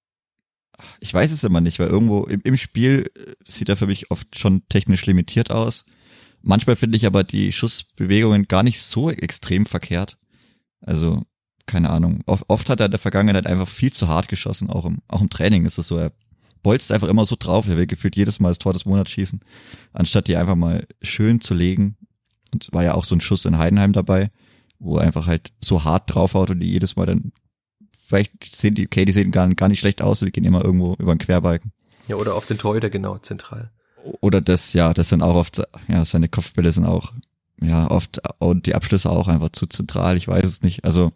[0.99, 4.09] Ich weiß es immer nicht, weil irgendwo im, im Spiel äh, sieht er für mich
[4.09, 5.85] oft schon technisch limitiert aus.
[6.41, 10.17] Manchmal finde ich aber die Schussbewegungen gar nicht so extrem verkehrt.
[10.81, 11.23] Also,
[11.67, 12.21] keine Ahnung.
[12.25, 15.21] Oft, oft hat er in der Vergangenheit einfach viel zu hart geschossen, auch im, auch
[15.21, 15.97] im Training ist es so.
[15.97, 16.11] Er
[16.63, 17.67] bolzt einfach immer so drauf.
[17.67, 19.39] Er will gefühlt jedes Mal das Tor des Monats schießen,
[19.93, 21.97] anstatt die einfach mal schön zu legen.
[22.53, 24.29] Und es war ja auch so ein Schuss in Heidenheim dabei,
[24.79, 27.31] wo er einfach halt so hart draufhaut und die jedes Mal dann,
[27.97, 30.95] vielleicht sehen die, okay, die sehen gar, gar nicht schlecht aus, die gehen immer irgendwo
[30.95, 31.71] über den Querbalken.
[32.07, 33.71] Ja, oder auf den Torhüter, genau, zentral.
[34.19, 37.13] Oder das, ja, das sind auch oft, ja, seine Kopfbälle sind auch,
[37.61, 40.83] ja, oft, und die Abschlüsse auch einfach zu zentral, ich weiß es nicht.
[40.83, 41.11] Also,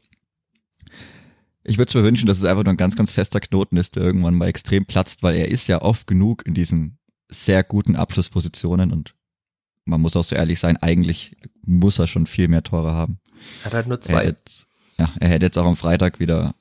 [1.65, 4.03] ich würde mir wünschen, dass es einfach nur ein ganz, ganz fester Knoten ist, der
[4.03, 8.91] irgendwann mal extrem platzt, weil er ist ja oft genug in diesen sehr guten Abschlusspositionen
[8.91, 9.15] und
[9.85, 13.19] man muss auch so ehrlich sein, eigentlich muss er schon viel mehr Tore haben.
[13.61, 14.21] Er hat halt nur zwei.
[14.21, 16.55] Er jetzt, ja, er hätte jetzt auch am Freitag wieder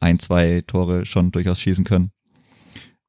[0.00, 2.10] ein, zwei Tore schon durchaus schießen können.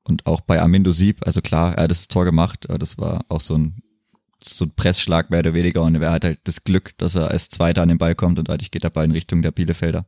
[0.04, 3.26] Und auch bei Amindo Sieb, also klar, er hat das Tor gemacht, aber das war
[3.30, 3.82] auch so ein
[4.44, 7.50] so ein Pressschlag mehr oder weniger und er hat halt das Glück, dass er als
[7.50, 10.06] Zweiter an den Ball kommt und dadurch geht der Ball in Richtung der Bielefelder.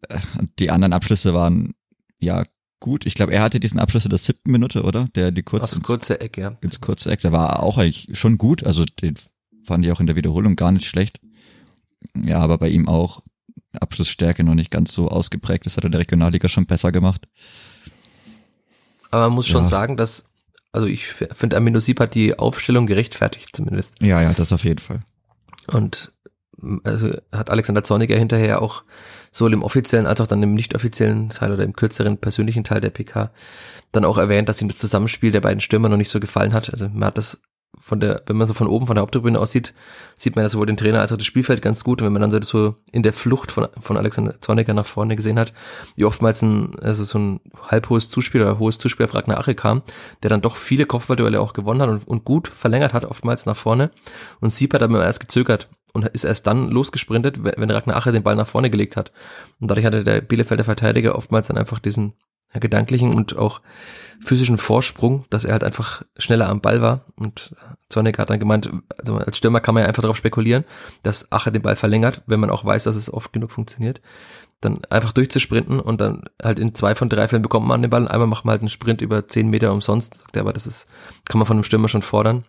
[0.58, 1.74] Die anderen Abschlüsse waren
[2.18, 2.44] ja
[2.80, 3.06] gut.
[3.06, 5.06] Ich glaube, er hatte diesen Abschluss in der siebten Minute, oder?
[5.14, 6.56] Der die kurz ins kurze Eck, ja.
[6.60, 7.20] Ins kurze Eck.
[7.20, 8.64] Der war auch eigentlich schon gut.
[8.64, 9.14] Also den
[9.64, 11.20] fand ich auch in der Wiederholung gar nicht schlecht.
[12.22, 13.22] Ja, aber bei ihm auch
[13.80, 15.66] Abschlussstärke noch nicht ganz so ausgeprägt.
[15.66, 17.26] Das hat er in der Regionalliga schon besser gemacht.
[19.10, 19.68] Aber man muss schon ja.
[19.68, 20.24] sagen, dass,
[20.72, 23.94] also ich finde, Amino Sieb hat die Aufstellung gerechtfertigt zumindest.
[24.00, 25.00] Ja, ja, das auf jeden Fall.
[25.66, 26.12] Und
[26.84, 28.82] also hat Alexander Zorniger hinterher auch
[29.32, 32.80] sowohl im offiziellen als auch dann im nicht offiziellen Teil oder im kürzeren persönlichen Teil
[32.80, 33.30] der PK
[33.92, 36.70] dann auch erwähnt, dass ihm das Zusammenspiel der beiden Stürmer noch nicht so gefallen hat.
[36.70, 37.40] Also man hat das
[37.78, 39.74] von der, wenn man so von oben von der Haupttribüne aussieht,
[40.16, 42.00] sieht man ja sowohl den Trainer als auch das Spielfeld ganz gut.
[42.00, 45.38] Und wenn man dann so in der Flucht von, von Alexander Zorniger nach vorne gesehen
[45.38, 45.52] hat,
[45.94, 47.40] wie oftmals ein, also so ein
[47.70, 49.82] halbhohes Zuspiel oder hohes Zuspiel auf Ragnar Ache kam,
[50.22, 53.56] der dann doch viele Kopfballduelle auch gewonnen hat und, und gut verlängert hat, oftmals nach
[53.56, 53.90] vorne.
[54.40, 58.22] Und Sieb hat aber erst gezögert und ist erst dann losgesprintet, wenn Ragnar Ache den
[58.22, 59.12] Ball nach vorne gelegt hat.
[59.60, 62.12] Und dadurch hatte der Bielefelder Verteidiger oftmals dann einfach diesen
[62.52, 63.62] ja, gedanklichen und auch
[64.22, 67.06] physischen Vorsprung, dass er halt einfach schneller am Ball war.
[67.16, 67.56] Und
[67.88, 70.64] Zornig hat dann gemeint, also als Stürmer kann man ja einfach darauf spekulieren,
[71.02, 74.02] dass Ache den Ball verlängert, wenn man auch weiß, dass es oft genug funktioniert.
[74.60, 78.02] Dann einfach durchzusprinten und dann halt in zwei von drei Fällen bekommt man den Ball
[78.02, 80.66] und einmal macht man halt einen Sprint über zehn Meter umsonst, sagt er, aber das
[80.66, 80.88] ist,
[81.24, 82.44] kann man von einem Stürmer schon fordern.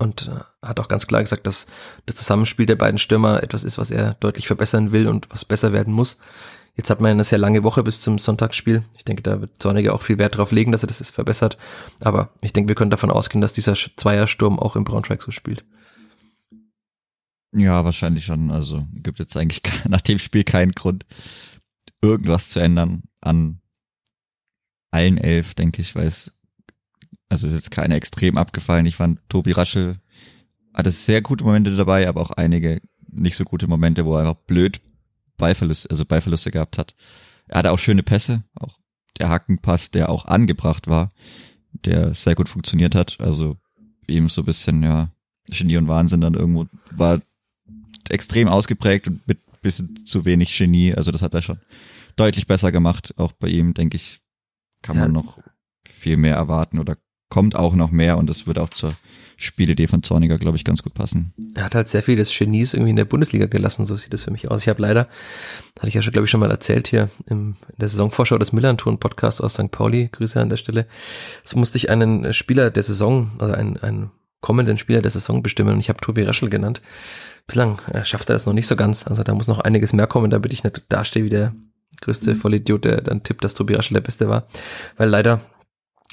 [0.00, 1.66] Und äh, hat auch ganz klar gesagt, dass
[2.06, 5.74] das Zusammenspiel der beiden Stürmer etwas ist, was er deutlich verbessern will und was besser
[5.74, 6.18] werden muss.
[6.74, 8.82] Jetzt hat man eine sehr lange Woche bis zum Sonntagsspiel.
[8.96, 11.58] Ich denke, da wird Zorniger auch viel Wert darauf legen, dass er das verbessert.
[12.00, 15.66] Aber ich denke, wir können davon ausgehen, dass dieser Zweiersturm auch im Braunschweig so spielt.
[17.52, 18.50] Ja, wahrscheinlich schon.
[18.50, 21.04] Also gibt jetzt eigentlich nach dem Spiel keinen Grund,
[22.00, 23.60] irgendwas zu ändern an
[24.90, 26.32] allen elf, denke ich, weil es,
[27.30, 28.84] also ist jetzt keine extrem abgefallen.
[28.86, 29.96] Ich fand, Tobi Raschel
[30.74, 34.42] hatte sehr gute Momente dabei, aber auch einige nicht so gute Momente, wo er einfach
[34.46, 34.80] blöd
[35.36, 36.94] Ballverluste, also Ballverluste gehabt hat.
[37.48, 38.78] Er hatte auch schöne Pässe, auch
[39.18, 41.10] der Hackenpass, der auch angebracht war,
[41.72, 43.18] der sehr gut funktioniert hat.
[43.20, 43.56] Also
[44.06, 45.10] eben so ein bisschen, ja,
[45.48, 47.20] Genie und Wahnsinn dann irgendwo war
[48.08, 50.94] extrem ausgeprägt und mit bisschen zu wenig Genie.
[50.94, 51.60] Also das hat er schon
[52.16, 53.14] deutlich besser gemacht.
[53.18, 54.20] Auch bei ihm, denke ich,
[54.82, 55.38] kann man noch
[55.86, 56.96] viel mehr erwarten oder
[57.30, 58.94] kommt auch noch mehr und das wird auch zur
[59.38, 61.32] Spielidee von Zorniger, glaube ich, ganz gut passen.
[61.54, 64.24] Er hat halt sehr viel des Genies irgendwie in der Bundesliga gelassen, so sieht das
[64.24, 64.60] für mich aus.
[64.60, 65.08] Ich habe leider,
[65.78, 68.52] hatte ich ja schon, glaube ich, schon mal erzählt hier im, in der Saisonvorschau des
[68.52, 69.70] Millern-Touren Podcast aus St.
[69.70, 70.86] Pauli, Grüße an der Stelle,
[71.42, 74.10] so musste ich einen Spieler der Saison, also einen, einen
[74.42, 76.82] kommenden Spieler der Saison bestimmen und ich habe Tobi Raschel genannt.
[77.46, 80.06] Bislang äh, schafft er das noch nicht so ganz, also da muss noch einiges mehr
[80.06, 81.54] kommen, damit ich nicht dastehe wie der
[82.02, 84.46] größte Vollidiot, der dann tippt, dass Tobi Raschel der Beste war,
[84.98, 85.40] weil leider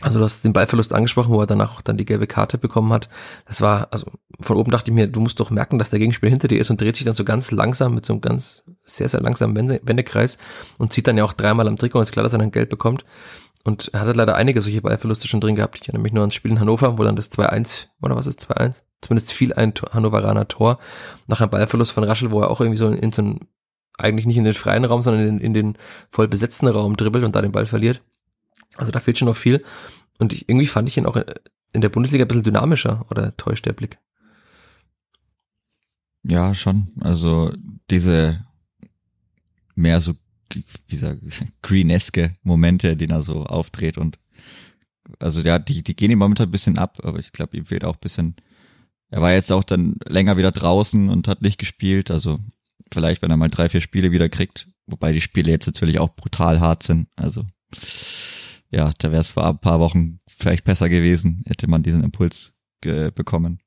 [0.01, 2.93] also du hast den Ballverlust angesprochen, wo er danach auch dann die gelbe Karte bekommen
[2.93, 3.09] hat.
[3.47, 6.29] Das war, also von oben dachte ich mir, du musst doch merken, dass der Gegenspieler
[6.29, 9.09] hinter dir ist und dreht sich dann so ganz langsam mit so einem ganz sehr,
[9.09, 10.37] sehr langsamen Wendekreis
[10.77, 12.69] und zieht dann ja auch dreimal am Trikot und ist klar, dass er dann Geld
[12.69, 13.05] bekommt.
[13.63, 15.79] Und er hat leider einige solche Ballverluste schon drin gehabt.
[15.81, 18.39] Ich erinnere mich nur ans Spiel in Hannover, wo dann das 2-1, oder was ist
[18.49, 18.83] 2-1?
[19.01, 20.77] Zumindest fiel ein Hannoveraner Tor
[21.25, 23.39] nach einem Ballverlust von Raschel, wo er auch irgendwie so in so einen,
[23.97, 25.77] eigentlich nicht in den freien Raum, sondern in, in den
[26.11, 28.01] voll besetzten Raum dribbelt und da den Ball verliert.
[28.77, 29.63] Also da fehlt schon noch viel.
[30.19, 31.17] Und ich, irgendwie fand ich ihn auch
[31.73, 33.99] in der Bundesliga ein bisschen dynamischer oder täuscht der Blick?
[36.23, 36.87] Ja, schon.
[36.99, 37.53] Also
[37.89, 38.45] diese
[39.75, 40.13] mehr so,
[40.87, 41.19] wie sag
[41.61, 44.17] greeneske Momente, die er so aufdreht und
[45.19, 47.85] also ja, die, die gehen ihm momentan ein bisschen ab, aber ich glaube, ihm fehlt
[47.85, 48.35] auch ein bisschen.
[49.09, 52.11] Er war jetzt auch dann länger wieder draußen und hat nicht gespielt.
[52.11, 52.39] Also
[52.91, 56.13] vielleicht, wenn er mal drei, vier Spiele wieder kriegt, wobei die Spiele jetzt natürlich auch
[56.13, 57.07] brutal hart sind.
[57.15, 57.45] Also
[58.69, 62.53] ja, da wäre es vor ein paar Wochen vielleicht besser gewesen, hätte man diesen Impuls
[62.81, 63.59] bekommen.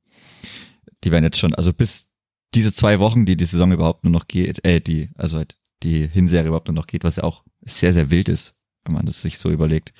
[1.05, 2.11] Die werden jetzt schon, also bis
[2.55, 6.07] diese zwei Wochen, die die Saison überhaupt nur noch geht, äh, die, also halt die
[6.07, 9.23] Hinserie überhaupt nur noch geht, was ja auch sehr, sehr wild ist, wenn man das
[9.23, 9.93] sich so überlegt.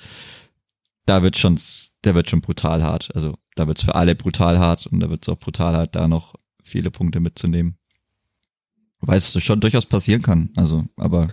[1.05, 1.59] Da wird schon,
[2.03, 3.13] der wird schon brutal hart.
[3.15, 6.35] Also da wird's für alle brutal hart und da wird's auch brutal hart, da noch
[6.63, 7.77] viele Punkte mitzunehmen.
[8.99, 10.51] Weil es schon durchaus passieren kann.
[10.55, 11.29] Also, aber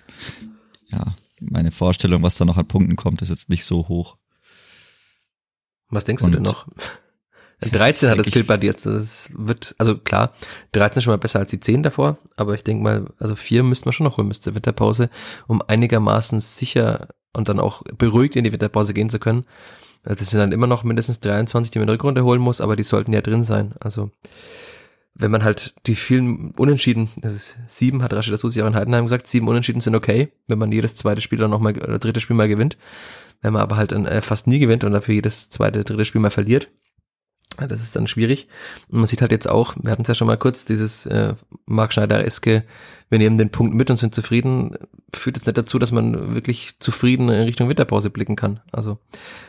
[0.87, 4.15] ja, meine Vorstellung, was da noch an Punkten kommt, ist jetzt nicht so hoch.
[5.91, 6.67] Was denkst Und du denn noch?
[7.61, 8.87] 13 hat das Kill bei dir jetzt.
[8.87, 10.33] Das wird, also klar,
[10.73, 13.65] 13 ist schon mal besser als die 10 davor, aber ich denke mal, also 4
[13.65, 15.11] müsste man schon noch holen bis zur Winterpause,
[15.49, 19.45] um einigermaßen sicher und dann auch beruhigt in die Winterpause gehen zu können.
[20.05, 22.61] Also das sind dann immer noch mindestens 23, die man in der Rückrunde holen muss,
[22.61, 23.75] aber die sollten ja drin sein.
[23.81, 24.11] Also
[25.19, 27.11] wenn man halt die vielen Unentschieden,
[27.67, 30.95] sieben, hat Rashid Asusi auch in Heidenheim gesagt, sieben Unentschieden sind okay, wenn man jedes
[30.95, 32.77] zweite Spiel dann nochmal, oder dritte Spiel mal gewinnt.
[33.41, 36.31] Wenn man aber halt äh, fast nie gewinnt und dafür jedes zweite, dritte Spiel mal
[36.31, 36.71] verliert,
[37.67, 38.47] das ist dann schwierig.
[38.89, 41.35] Und man sieht halt jetzt auch, wir hatten es ja schon mal kurz, dieses äh,
[41.67, 42.65] Mark Schneider-eske,
[43.11, 44.77] wir nehmen den Punkt mit und sind zufrieden,
[45.15, 48.61] führt jetzt nicht dazu, dass man wirklich zufrieden in Richtung Winterpause blicken kann.
[48.71, 48.99] Also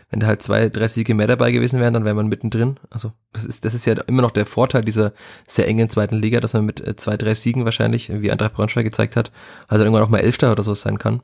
[0.09, 2.79] wenn da halt zwei, drei Siege mehr dabei gewesen wären, dann wäre man mittendrin.
[2.89, 5.13] Also das ist, das ist ja immer noch der Vorteil dieser
[5.45, 8.85] sehr engen zweiten Liga, dass man mit äh, zwei, drei Siegen wahrscheinlich, wie Eintracht Braunschweig
[8.85, 9.31] gezeigt hat,
[9.67, 11.21] also irgendwann auch mal Elfter oder so sein kann.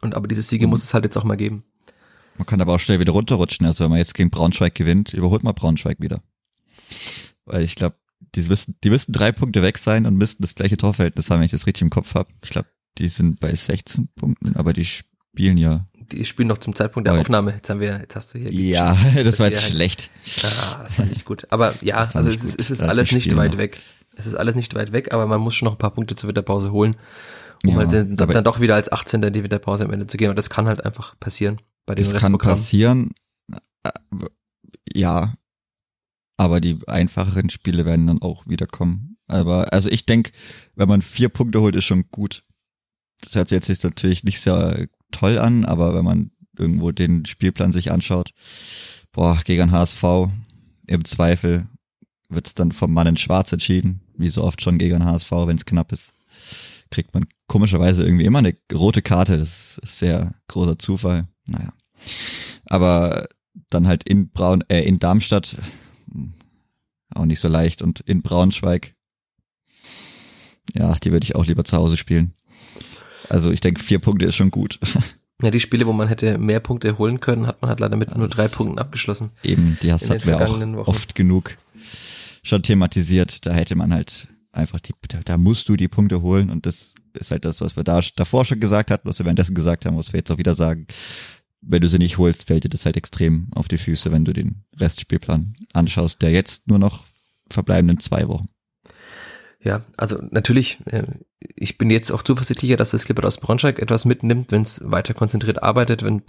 [0.00, 0.70] Und aber diese Siege mhm.
[0.70, 1.64] muss es halt jetzt auch mal geben.
[2.38, 3.66] Man kann aber auch schnell wieder runterrutschen.
[3.66, 6.22] Also wenn man jetzt gegen Braunschweig gewinnt, überholt man Braunschweig wieder.
[7.44, 7.96] Weil ich glaube,
[8.34, 11.46] die müssten, die müssten drei Punkte weg sein und müssten das gleiche Torverhältnis haben, wenn
[11.46, 12.30] ich das richtig im Kopf habe.
[12.44, 15.86] Ich glaube, die sind bei 16 Punkten, aber die spielen ja.
[16.12, 17.52] Die spielen noch zum Zeitpunkt der Aufnahme.
[17.52, 18.50] Jetzt haben wir, jetzt hast du hier.
[18.52, 20.10] Ja, das war jetzt halt, schlecht.
[20.42, 21.46] Ah, das war nicht gut.
[21.50, 23.58] Aber ja, also es ist, es ist alles nicht weit noch.
[23.58, 23.78] weg.
[24.16, 26.28] Es ist alles nicht weit weg, aber man muss schon noch ein paar Punkte zur
[26.28, 26.96] Winterpause holen,
[27.64, 29.22] um ja, halt dann, dann doch wieder als 18.
[29.22, 30.30] in die Winterpause am Ende zu gehen.
[30.30, 33.12] Und das kann halt einfach passieren bei dem Das kann passieren.
[33.82, 33.90] Äh,
[34.94, 35.34] ja,
[36.36, 39.16] aber die einfacheren Spiele werden dann auch wiederkommen.
[39.26, 40.32] Aber also ich denke,
[40.76, 42.44] wenn man vier Punkte holt, ist schon gut.
[43.20, 47.72] Das hört sich jetzt natürlich nicht sehr toll an, aber wenn man irgendwo den Spielplan
[47.72, 48.32] sich anschaut,
[49.12, 50.02] boah, gegen HSV,
[50.86, 51.66] im Zweifel
[52.28, 55.56] wird es dann vom Mann in Schwarz entschieden, wie so oft schon gegen HSV, wenn
[55.56, 56.12] es knapp ist,
[56.90, 59.38] kriegt man komischerweise irgendwie immer eine rote Karte.
[59.38, 61.26] Das ist sehr großer Zufall.
[61.46, 61.72] Naja.
[62.66, 63.26] Aber
[63.70, 65.56] dann halt in Braun, äh, in Darmstadt
[67.14, 67.82] auch nicht so leicht.
[67.82, 68.94] Und in Braunschweig,
[70.74, 72.34] ja, die würde ich auch lieber zu Hause spielen.
[73.28, 74.78] Also ich denke, vier Punkte ist schon gut.
[75.40, 78.10] Ja, die Spiele, wo man hätte mehr Punkte holen können, hat man halt leider mit
[78.10, 79.30] das nur drei Punkten abgeschlossen.
[79.44, 80.74] Eben, die hast hatten wir auch Wochen.
[80.74, 81.56] oft genug
[82.42, 83.46] schon thematisiert.
[83.46, 84.26] Da hätte man halt
[84.58, 84.92] einfach die,
[85.24, 88.44] da, musst du die Punkte holen und das ist halt das, was wir da davor
[88.44, 90.86] schon gesagt hatten, was wir währenddessen gesagt haben, was wir jetzt auch wieder sagen
[91.60, 94.32] wenn du sie nicht holst, fällt dir das halt extrem auf die Füße, wenn du
[94.32, 97.06] den Restspielplan anschaust, der jetzt nur noch
[97.50, 98.46] verbleibenden zwei Wochen.
[99.60, 101.02] Ja, also natürlich, äh,
[101.56, 105.14] ich bin jetzt auch zuversichtlicher, dass das Clipper aus Braunschweig etwas mitnimmt, wenn es weiter
[105.14, 106.22] konzentriert arbeitet, wenn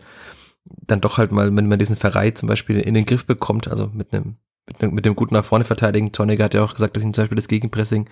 [0.65, 3.91] dann doch halt mal, wenn man diesen Verrei zum Beispiel in den Griff bekommt, also
[3.93, 4.37] mit einem
[4.79, 6.11] mit, mit dem guten nach vorne verteidigen.
[6.11, 8.09] Torniger hat ja auch gesagt, dass ihm zum Beispiel das Gegenpressing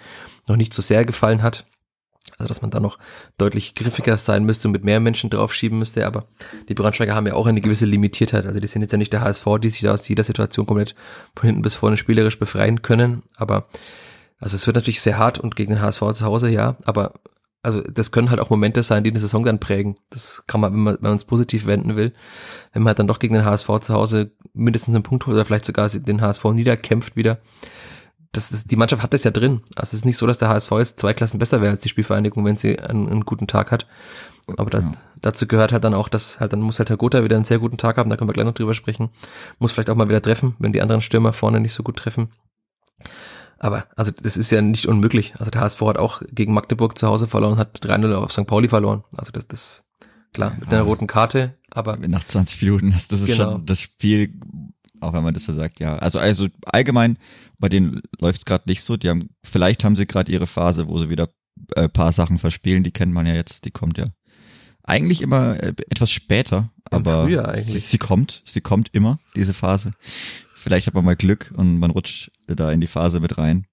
[0.48, 1.66] noch nicht so sehr gefallen hat.
[2.38, 3.00] Also dass man da noch
[3.38, 6.28] deutlich griffiger sein müsste und mit mehr Menschen draufschieben müsste, aber
[6.68, 8.46] die Braunschweiger haben ja auch eine gewisse Limitiertheit.
[8.46, 10.94] Also die sind jetzt ja nicht der HSV, die sich da aus jeder Situation komplett
[11.36, 13.24] von hinten bis vorne spielerisch befreien können.
[13.38, 13.68] Aber
[14.40, 17.14] also es wird natürlich sehr hart und gegen den HSV zu Hause, ja, aber
[17.64, 19.98] also das können halt auch Momente sein, die eine Saison dann prägen.
[20.10, 22.14] Das kann man, wenn man, wenn man es positiv wenden will,
[22.72, 25.46] wenn man halt dann doch gegen den HSV zu Hause mindestens einen Punkt holt oder
[25.46, 27.40] vielleicht sogar den HSV niederkämpft wieder,
[28.32, 29.62] das, das, die Mannschaft hat das ja drin.
[29.76, 31.90] Also es ist nicht so, dass der HSV jetzt zwei Klassen besser wäre als die
[31.90, 33.88] Spielvereinigung, wenn sie einen, einen guten Tag hat.
[34.56, 34.92] Aber da, ja.
[35.22, 37.60] dazu gehört halt dann auch, dass halt dann muss halt Herr Gotha wieder einen sehr
[37.60, 39.10] guten Tag haben, da können wir gleich noch drüber sprechen.
[39.60, 42.30] Muss vielleicht auch mal wieder treffen, wenn die anderen Stürmer vorne nicht so gut treffen.
[43.60, 45.34] Aber also das ist ja nicht unmöglich.
[45.40, 48.46] Also der HSV hat auch gegen Magdeburg zu Hause verloren, hat 3-0 auf St.
[48.46, 49.04] Pauli verloren.
[49.16, 49.86] Also das, das
[50.34, 51.98] klar, mit einer roten Karte, aber.
[51.98, 53.54] Nach 20 Minuten, das, das ist genau.
[53.54, 54.34] schon das Spiel,
[55.02, 55.98] auch wenn man das so sagt, ja.
[55.98, 57.18] Also, also allgemein,
[57.58, 58.98] bei denen läuft's es gerade nicht so.
[58.98, 61.30] Die haben, vielleicht haben sie gerade ihre Phase, wo sie wieder
[61.76, 62.84] äh, paar Sachen verspielen.
[62.84, 64.08] Die kennt man ja jetzt, die kommt ja
[64.88, 69.92] eigentlich immer äh, etwas später, aber sie, sie kommt, sie kommt immer, diese Phase.
[70.58, 73.68] Vielleicht hat man mal Glück und man rutscht da in die Phase mit rein.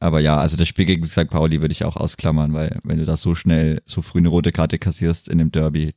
[0.00, 1.28] Aber ja, also das Spiel gegen St.
[1.28, 4.50] Pauli würde ich auch ausklammern, weil wenn du da so schnell, so früh eine rote
[4.50, 5.94] Karte kassierst in dem Derby,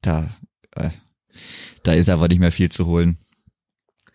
[0.00, 0.34] da,
[0.76, 0.90] äh,
[1.82, 3.18] da ist einfach nicht mehr viel zu holen.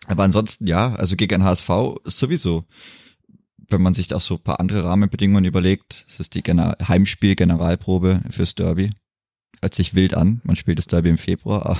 [0.06, 1.70] Aber ansonsten ja, also gegen HSV
[2.04, 2.64] sowieso.
[3.68, 8.22] Wenn man sich auch so ein paar andere Rahmenbedingungen überlegt, es ist die Gener Heimspiel-Generalprobe
[8.30, 8.90] fürs Derby.
[9.60, 10.40] Hört sich wild an.
[10.42, 11.78] Man spielt das Derby im Februar.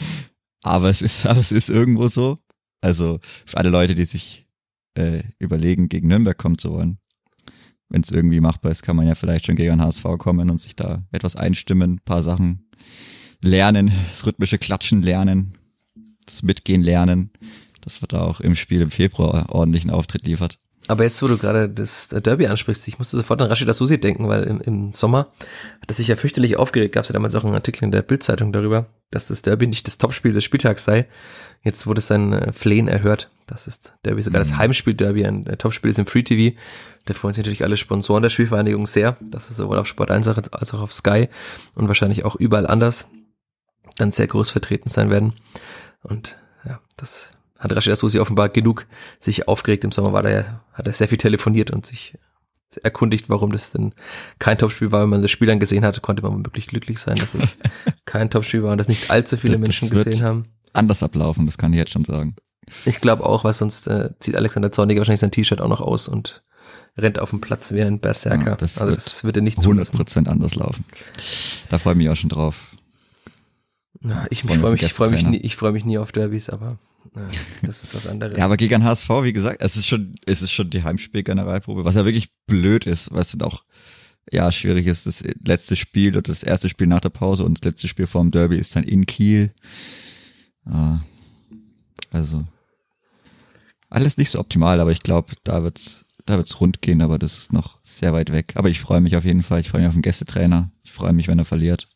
[0.62, 2.40] Aber es ist, aber es ist irgendwo so.
[2.80, 4.46] Also für alle Leute, die sich
[4.94, 6.98] äh, überlegen, gegen Nürnberg kommen zu wollen.
[7.88, 10.74] Wenn es irgendwie machbar ist, kann man ja vielleicht schon gegen HSV kommen und sich
[10.74, 12.68] da etwas einstimmen, paar Sachen
[13.42, 15.56] lernen, das rhythmische Klatschen lernen,
[16.24, 17.30] das Mitgehen lernen,
[17.80, 20.58] dass wir da auch im Spiel im Februar ordentlichen Auftritt liefert.
[20.88, 24.28] Aber jetzt, wo du gerade das Derby ansprichst, ich musste sofort an Rashida Susi denken,
[24.28, 25.32] weil im, im Sommer
[25.82, 26.94] hat er sich ja fürchterlich aufgeregt.
[26.94, 29.86] Gab es ja damals auch einen Artikel in der Bildzeitung darüber, dass das Derby nicht
[29.86, 31.06] das Topspiel des Spieltags sei.
[31.62, 34.48] Jetzt wurde sein äh, Flehen erhört, das Derby sogar mhm.
[34.48, 36.56] das Heimspiel-Derby ein Topspiel ist im Free TV.
[37.06, 40.28] Da freuen sich natürlich alle Sponsoren der Spielvereinigung sehr, dass es sowohl auf Sport 1
[40.28, 41.28] als auch auf Sky
[41.74, 43.08] und wahrscheinlich auch überall anders
[43.96, 45.32] dann sehr groß vertreten sein werden.
[46.02, 48.86] Und ja, das hat Rashida Susi offenbar genug
[49.20, 49.84] sich aufgeregt.
[49.84, 52.18] Im Sommer war der, hat er sehr viel telefoniert und sich
[52.82, 53.94] erkundigt, warum das denn
[54.38, 55.02] kein Topspiel war.
[55.02, 57.56] Wenn man das Spiel dann gesehen hat, konnte man wirklich glücklich sein, dass es
[58.04, 60.44] kein Topspiel war und dass nicht allzu viele das, Menschen das gesehen haben.
[60.72, 62.36] Anders ablaufen, das kann ich jetzt schon sagen.
[62.84, 66.08] Ich glaube auch, weil sonst äh, zieht Alexander Zorniger wahrscheinlich sein T-Shirt auch noch aus
[66.08, 66.42] und
[66.98, 68.50] rennt auf dem Platz wie ein Berserker.
[68.50, 69.96] Ja, das also wird das wird er nicht 100 zulassen.
[69.96, 70.84] Prozent anders laufen.
[71.68, 72.76] Da freue ich mich auch schon drauf.
[74.02, 76.78] Ja, ich freue mich, ich freue mich, nie, ich freue mich nie auf Derbys, aber
[77.62, 78.36] das ist was anderes.
[78.36, 81.94] Ja, aber gegen HSV, wie gesagt, es ist schon, es ist schon die Heimspiel-Generalprobe, was
[81.94, 83.64] ja wirklich blöd ist, was dann auch,
[84.32, 85.06] ja, schwierig ist.
[85.06, 88.22] Das letzte Spiel oder das erste Spiel nach der Pause und das letzte Spiel vor
[88.22, 89.52] dem Derby ist dann in Kiel.
[90.64, 91.00] Ah,
[92.10, 92.44] Also,
[93.88, 97.38] alles nicht so optimal, aber ich glaube, da wird's, da wird's rund gehen, aber das
[97.38, 98.54] ist noch sehr weit weg.
[98.56, 99.60] Aber ich freue mich auf jeden Fall.
[99.60, 100.70] Ich freue mich auf den Gästetrainer.
[100.82, 101.88] Ich freue mich, wenn er verliert.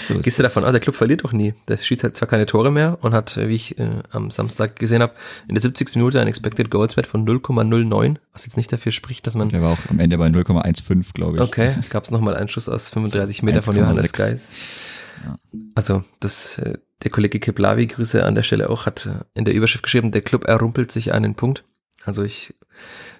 [0.00, 1.54] So Gehst du davon aus, der Club verliert doch nie.
[1.68, 5.02] Der schießt halt zwar keine Tore mehr und hat, wie ich äh, am Samstag gesehen
[5.02, 5.14] habe,
[5.48, 5.96] in der 70.
[5.96, 9.62] Minute ein Expected Goals Wert von 0,09, was jetzt nicht dafür spricht, dass man Der
[9.62, 11.42] war auch am Ende bei 0,15, glaube ich.
[11.42, 14.18] Okay, gab es nochmal einen Schuss aus 35 Meter von Johannes 1,6.
[14.18, 14.48] Geis.
[15.24, 15.38] Ja.
[15.74, 19.54] Also, das, äh, der Kollege Keplavi, Grüße an der Stelle auch, hat äh, in der
[19.54, 21.64] Überschrift geschrieben, der Club errumpelt sich einen Punkt.
[22.04, 22.54] Also ich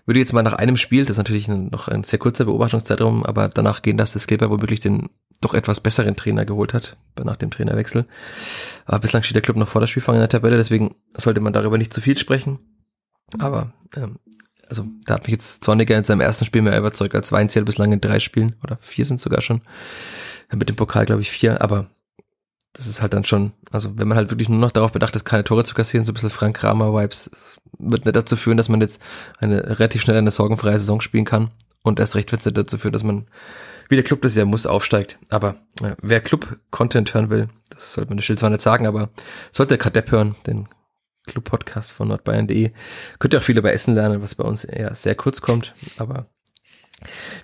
[0.06, 3.48] würde jetzt mal nach einem Spiel, das ist natürlich noch ein sehr kurzer Beobachtungszeitraum, aber
[3.48, 7.50] danach gehen, dass das Kleber womöglich den doch etwas besseren Trainer geholt hat, nach dem
[7.50, 8.06] Trainerwechsel.
[8.84, 11.52] Aber bislang steht der Club noch vor der Spielfang in der Tabelle, deswegen sollte man
[11.52, 12.58] darüber nicht zu viel sprechen.
[13.38, 14.18] Aber ähm,
[14.68, 17.92] also da hat mich jetzt Zorniger in seinem ersten Spiel mehr überzeugt als Weinziel bislang
[17.92, 19.62] in drei Spielen oder vier sind sogar schon.
[20.52, 21.90] Mit dem Pokal glaube ich vier, aber
[22.72, 25.24] das ist halt dann schon, also wenn man halt wirklich nur noch darauf bedacht ist,
[25.24, 28.68] keine Tore zu kassieren, so ein bisschen Frank Kramer-Vibes, es wird nicht dazu führen, dass
[28.68, 29.02] man jetzt
[29.38, 31.50] eine relativ schnell eine sorgenfreie Saison spielen kann
[31.82, 33.26] und erst recht wird es nicht dazu führen, dass man,
[33.90, 35.18] wie der Club das ja muss, aufsteigt.
[35.28, 39.10] Aber äh, wer Club-Content hören will, das sollte man der Schild zwar nicht sagen, aber
[39.52, 40.68] sollte Kadepp hören, den
[41.26, 42.70] Club-Podcast von nordbayern.de,
[43.18, 46.26] könnt ihr auch viel über Essen lernen, was bei uns eher sehr kurz kommt, aber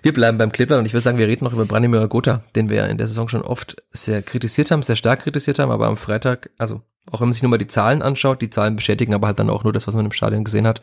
[0.01, 2.69] wir bleiben beim Kleeblatt und ich würde sagen, wir reden noch über Branimir Gotha, den
[2.69, 5.97] wir in der Saison schon oft sehr kritisiert haben, sehr stark kritisiert haben, aber am
[5.97, 9.27] Freitag, also auch wenn man sich nur mal die Zahlen anschaut, die Zahlen bestätigen aber
[9.27, 10.81] halt dann auch nur das, was man im Stadion gesehen hat.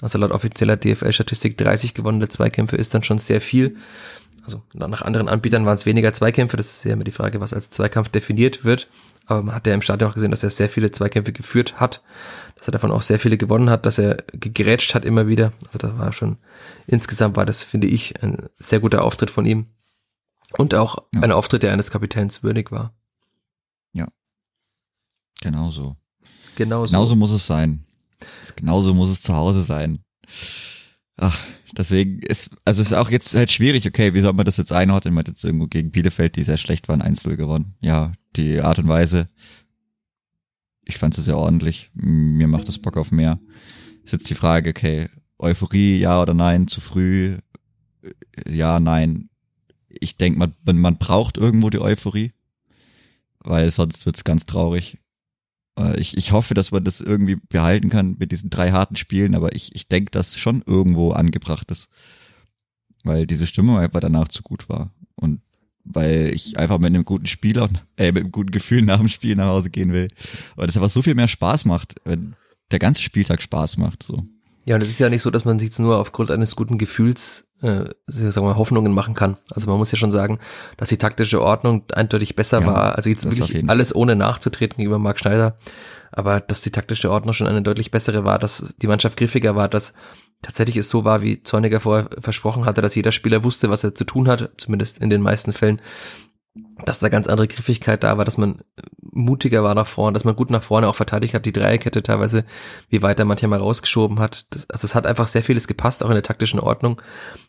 [0.00, 3.76] Also laut offizieller DFL-Statistik 30 gewonnene Zweikämpfe ist dann schon sehr viel.
[4.46, 7.52] Also nach anderen Anbietern waren es weniger Zweikämpfe, das ist ja immer die Frage, was
[7.52, 8.88] als Zweikampf definiert wird.
[9.26, 12.02] Aber man hat ja im Stadion auch gesehen, dass er sehr viele Zweikämpfe geführt hat,
[12.54, 15.52] dass er davon auch sehr viele gewonnen hat, dass er gegrätscht hat immer wieder.
[15.66, 16.38] Also da war schon,
[16.86, 19.66] insgesamt war das, finde ich, ein sehr guter Auftritt von ihm.
[20.56, 21.22] Und auch Ja.
[21.22, 22.94] ein Auftritt, der eines Kapitäns würdig war.
[25.42, 25.96] Genau so.
[26.56, 26.90] Genauso.
[26.90, 27.84] Genauso muss es sein.
[28.56, 29.98] Genauso muss es zu Hause sein.
[31.16, 31.38] Ach,
[31.76, 35.14] deswegen ist, also ist auch jetzt halt schwierig, okay, wie soll man das jetzt einordnen?
[35.14, 37.74] Man hat jetzt irgendwo gegen Bielefeld, die sehr schlecht waren, 1-0 gewonnen.
[37.80, 39.28] Ja, die Art und Weise,
[40.84, 41.90] ich fand es sehr ordentlich.
[41.94, 43.40] Mir macht es Bock auf mehr.
[44.04, 47.38] Ist jetzt die Frage, okay, Euphorie, ja oder nein, zu früh,
[48.48, 49.30] ja, nein.
[49.88, 52.32] Ich denke, man, man braucht irgendwo die Euphorie,
[53.40, 54.98] weil sonst wird's ganz traurig.
[55.78, 59.34] Äh, Ich, ich hoffe, dass man das irgendwie behalten kann mit diesen drei harten Spielen,
[59.34, 61.88] aber ich, ich denke, dass schon irgendwo angebracht ist.
[63.04, 64.90] Weil diese Stimmung einfach danach zu gut war.
[65.14, 65.40] Und
[65.84, 69.36] weil ich einfach mit einem guten Spieler, äh, mit einem guten Gefühl nach dem Spiel
[69.36, 70.08] nach Hause gehen will.
[70.56, 72.34] Weil das einfach so viel mehr Spaß macht, wenn
[72.72, 74.02] der ganze Spieltag Spaß macht.
[74.02, 74.26] So.
[74.66, 76.76] Ja, und es ist ja nicht so, dass man sich jetzt nur aufgrund eines guten
[76.76, 79.36] Gefühls, äh, sagen wir mal, Hoffnungen machen kann.
[79.48, 80.40] Also man muss ja schon sagen,
[80.76, 82.96] dass die taktische Ordnung eindeutig besser Ja, war.
[82.96, 85.56] Also jetzt wirklich alles ohne nachzutreten gegenüber Marc Schneider.
[86.10, 89.68] Aber dass die taktische Ordnung schon eine deutlich bessere war, dass die Mannschaft griffiger war,
[89.68, 89.92] dass
[90.42, 93.94] tatsächlich es so war, wie Zorniger vorher versprochen hatte, dass jeder Spieler wusste, was er
[93.94, 95.80] zu tun hat, zumindest in den meisten Fällen,
[96.84, 98.58] dass da ganz andere Griffigkeit da war, dass man
[99.02, 102.44] mutiger war nach vorne, dass man gut nach vorne auch verteidigt hat, die Dreierkette teilweise,
[102.90, 104.46] wie weit er manchmal rausgeschoben hat.
[104.50, 107.00] Das, also es hat einfach sehr vieles gepasst, auch in der taktischen Ordnung.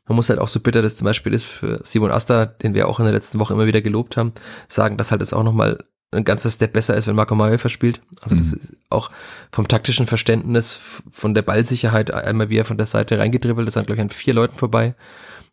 [0.08, 2.88] Man muss halt auch so bitter das zum Beispiel ist für Simon Asta, den wir
[2.88, 4.34] auch in der letzten Woche immer wieder gelobt haben,
[4.68, 8.02] sagen, dass halt es auch nochmal ein ganzer Step besser ist, wenn Marco Mayhofer spielt.
[8.22, 8.54] Also das Mhm.
[8.60, 9.12] ist auch
[9.52, 10.80] vom taktischen Verständnis,
[11.12, 14.10] von der Ballsicherheit, einmal wie er von der Seite reingedribbelt ist, dann glaube ich an
[14.10, 14.96] vier Leuten vorbei,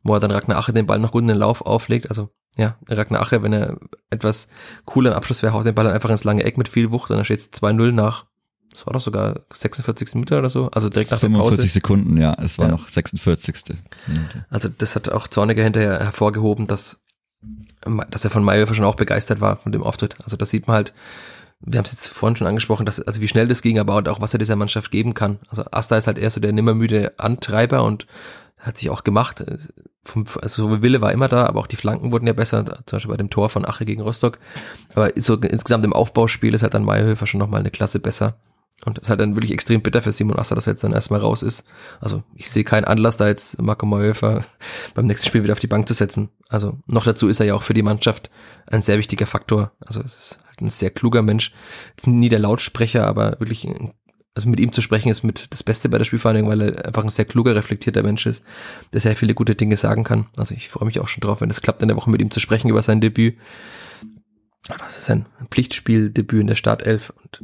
[0.05, 2.09] wo er dann Ragnar Ache den Ball noch gut in den Lauf auflegt.
[2.09, 3.79] Also ja, Ragnar Ache, wenn er
[4.11, 4.49] etwas
[4.85, 7.11] cooler im Abschluss wäre, haut den Ball dann einfach ins lange Eck mit viel Wucht
[7.11, 8.27] und dann steht es 2-0 nach,
[8.73, 10.15] das war doch sogar 46.
[10.15, 11.69] Minute oder so, also direkt nach der 45 Pause.
[11.73, 12.73] Sekunden, ja, es war Ja.
[12.73, 13.77] noch 46.
[14.07, 14.47] Minute.
[14.51, 17.01] Also das hat auch Zorniger hinterher hervorgehoben, dass,
[18.11, 20.17] dass er von Mayhofer schon auch begeistert war von dem Auftritt.
[20.23, 20.93] Also das sieht man halt,
[21.61, 24.21] wir haben es jetzt vorhin schon angesprochen, dass, also wie schnell das ging, aber auch
[24.21, 25.39] was er dieser Mannschaft geben kann.
[25.49, 28.07] Also Asta ist halt eher so der nimmermüde Antreiber und
[28.59, 29.45] hat sich auch gemacht.
[30.03, 32.97] Vom, also so Wille war immer da, aber auch die Flanken wurden ja besser, zum
[32.97, 34.39] Beispiel bei dem Tor von Ache gegen Rostock.
[34.95, 38.37] Aber so insgesamt im Aufbauspiel ist halt dann Mayhofer schon nochmal eine Klasse besser.
[38.85, 40.93] Und es ist halt dann wirklich extrem bitter für Simon Asta, dass er jetzt dann
[40.93, 41.65] erstmal raus ist.
[42.01, 44.45] Also ich sehe keinen Anlass, da jetzt Marco Mayhofer
[44.95, 46.29] beim nächsten Spiel wieder auf die Bank zu setzen.
[46.49, 48.31] Also noch dazu ist er ja auch für die Mannschaft
[48.67, 49.73] ein sehr wichtiger Faktor.
[49.81, 51.53] Also es ist halt ein sehr kluger Mensch.
[51.97, 53.67] Ist nie der Lautsprecher, aber wirklich,
[54.35, 57.05] also mit ihm zu sprechen ist mit das Beste bei der Spielvereinigung, weil er einfach
[57.05, 58.45] ein sehr kluger, reflektierter Mensch ist,
[58.93, 60.27] der sehr viele gute Dinge sagen kann.
[60.37, 62.31] Also ich freue mich auch schon drauf, wenn es klappt, in der Woche mit ihm
[62.31, 63.39] zu sprechen über sein Debüt.
[64.69, 67.43] Das ist ein Pflichtspieldebüt in der Startelf und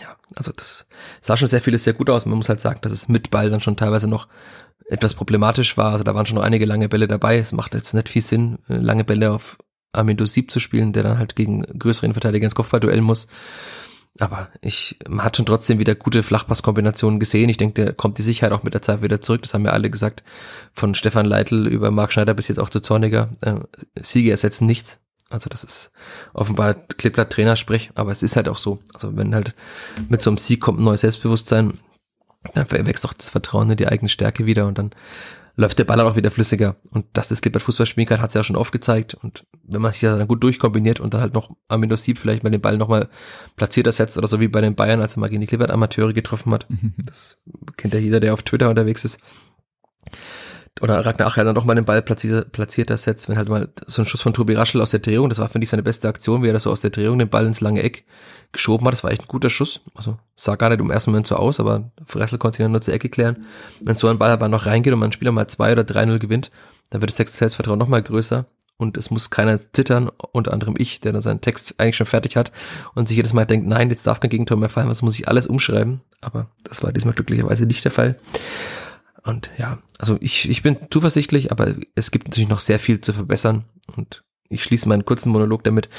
[0.00, 0.86] ja, also das
[1.20, 2.26] sah schon sehr vieles sehr gut aus.
[2.26, 4.28] Man muss halt sagen, dass es mit Ball dann schon teilweise noch
[4.88, 5.92] etwas problematisch war.
[5.92, 7.38] Also da waren schon noch einige lange Bälle dabei.
[7.38, 9.58] Es macht jetzt nicht viel Sinn, äh, lange Bälle auf
[9.92, 13.28] Armindo Sieb zu spielen, der dann halt gegen größere Verteidiger ins Kopfballduell muss.
[14.18, 17.48] Aber ich, man hat schon trotzdem wieder gute Flachpasskombinationen gesehen.
[17.48, 19.42] Ich denke, der kommt die Sicherheit auch mit der Zeit wieder zurück.
[19.42, 20.24] Das haben wir alle gesagt.
[20.72, 23.30] Von Stefan Leitl über Marc Schneider bis jetzt auch zu Zorniger.
[23.40, 23.54] Äh,
[24.00, 25.00] Siege ersetzen nichts.
[25.30, 25.92] Also das ist
[26.32, 28.78] offenbar Klippler Trainersprech, aber es ist halt auch so.
[28.94, 29.54] Also wenn halt
[30.08, 31.78] mit so einem Sieg kommt ein neues Selbstbewusstsein,
[32.54, 34.90] dann wächst auch das Vertrauen in die eigene Stärke wieder und dann
[35.56, 36.76] läuft der Ball auch wieder flüssiger.
[36.90, 39.14] Und dass das Klippert Fußball spielen kann, hat es ja schon oft gezeigt.
[39.14, 42.16] Und wenn man sich ja dann gut durchkombiniert und dann halt noch am Windows Sieb
[42.18, 43.08] vielleicht mal den Ball nochmal
[43.56, 46.12] platzierter setzt oder so wie bei den Bayern, als er mal gegen die Klippert Amateure
[46.12, 46.66] getroffen hat.
[47.04, 47.42] Das
[47.76, 49.20] kennt ja jeder, der auf Twitter unterwegs ist
[50.80, 54.02] oder Ragnar dann doch mal den Ball platziert, platziert das setzt, wenn halt mal so
[54.02, 56.42] ein Schuss von Tobi Raschel aus der Drehung, das war, finde ich, seine beste Aktion,
[56.42, 58.04] wie er das so aus der Drehung den Ball ins lange Eck
[58.52, 58.92] geschoben hat.
[58.92, 59.80] Das war echt ein guter Schuss.
[59.94, 62.80] Also sah gar nicht im ersten Moment so aus, aber Raschel konnte ihn dann nur
[62.80, 63.46] zur Ecke klären.
[63.80, 66.50] Wenn so ein Ball aber noch reingeht und man Spieler mal 2 oder 3-0 gewinnt,
[66.90, 68.46] dann wird das Selbstvertrauen noch mal größer
[68.78, 72.36] und es muss keiner zittern, unter anderem ich, der dann seinen Text eigentlich schon fertig
[72.36, 72.52] hat
[72.94, 75.28] und sich jedes Mal denkt, nein, jetzt darf kein Gegentor mehr fallen, was muss ich
[75.28, 76.00] alles umschreiben.
[76.20, 78.18] Aber das war diesmal glücklicherweise nicht der Fall.
[79.28, 83.12] Und ja, also ich, ich bin zuversichtlich, aber es gibt natürlich noch sehr viel zu
[83.12, 83.66] verbessern.
[83.94, 85.90] Und ich schließe meinen kurzen Monolog damit,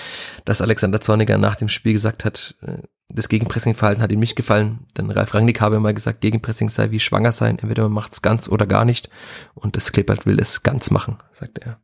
[0.46, 4.88] dass Alexander Zorniger nach dem Spiel gesagt hat, äh, das Gegenpressing-Verhalten hat ihm nicht gefallen.
[4.98, 7.60] Denn Ralf Rangnick habe mal gesagt, Gegenpressing sei wie schwanger sein.
[7.60, 9.12] Entweder man macht es ganz oder gar nicht.
[9.54, 11.80] Und das Klippert will es ganz machen, sagte er.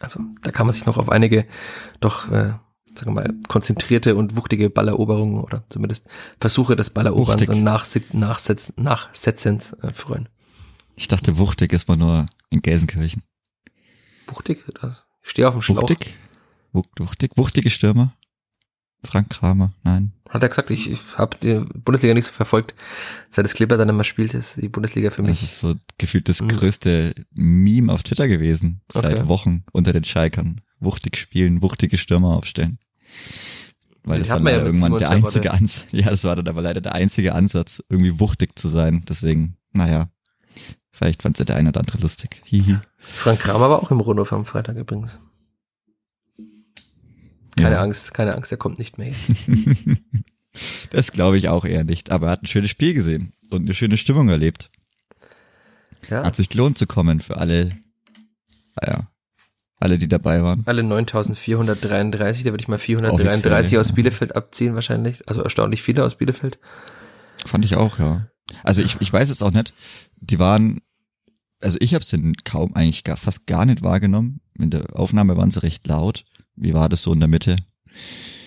[0.00, 1.46] Also da kann man sich noch auf einige
[2.00, 2.54] doch äh,
[2.98, 6.06] sagen wir mal, konzentrierte und wuchtige Balleroberungen oder zumindest
[6.40, 7.48] Versuche des Balleroberns Wuchtig.
[7.50, 10.28] und Nachs Nachsetz Nachsetzens äh, freuen.
[10.96, 13.22] Ich dachte, wuchtig ist man nur in Gelsenkirchen.
[14.28, 14.64] Wuchtig?
[14.80, 15.82] Das, ich stehe auf dem Schlauch.
[15.82, 16.16] Wuchtig?
[16.72, 17.32] Wuchtig?
[17.36, 18.14] Wuchtige Stürmer?
[19.04, 19.72] Frank Kramer?
[19.82, 20.12] Nein.
[20.28, 22.74] Hat er gesagt, ich, ich habe die Bundesliga nicht so verfolgt,
[23.30, 25.40] seit das Kleber dann immer spielt, ist die Bundesliga für mich.
[25.40, 26.48] Das ist so gefühlt das mhm.
[26.48, 29.28] größte Meme auf Twitter gewesen, seit okay.
[29.28, 30.62] Wochen unter den Schalkern.
[30.80, 32.78] Wuchtig spielen, wuchtige Stürmer aufstellen.
[34.06, 36.80] Weil das dann leider ja irgendwann der einzige Ansatz, ja, das war dann aber leider
[36.80, 39.04] der einzige Ansatz, irgendwie wuchtig zu sein.
[39.08, 40.08] Deswegen, naja,
[40.92, 42.40] vielleicht fand es der eine oder andere lustig.
[42.44, 42.78] Hihi.
[42.98, 45.18] Frank Kramer war auch im Rundhof am Freitag übrigens.
[47.58, 47.82] Keine ja.
[47.82, 49.12] Angst, keine Angst, er kommt nicht mehr.
[50.90, 52.12] das glaube ich auch eher nicht.
[52.12, 54.70] Aber er hat ein schönes Spiel gesehen und eine schöne Stimmung erlebt.
[56.08, 56.22] Ja.
[56.22, 57.76] Hat sich gelohnt zu kommen für alle,
[58.80, 59.10] naja,
[59.78, 60.62] alle, die dabei waren.
[60.66, 63.80] Alle 9433, da würde ich mal 433 ja.
[63.80, 65.28] aus Bielefeld abziehen wahrscheinlich.
[65.28, 66.58] Also erstaunlich viele aus Bielefeld.
[67.44, 68.28] Fand ich auch, ja.
[68.62, 69.74] Also ich, ich weiß es auch nicht.
[70.16, 70.80] Die waren,
[71.60, 74.40] also ich habe es denn kaum eigentlich gar, fast gar nicht wahrgenommen.
[74.58, 76.24] In der Aufnahme waren sie recht laut.
[76.54, 77.56] Wie war das so in der Mitte?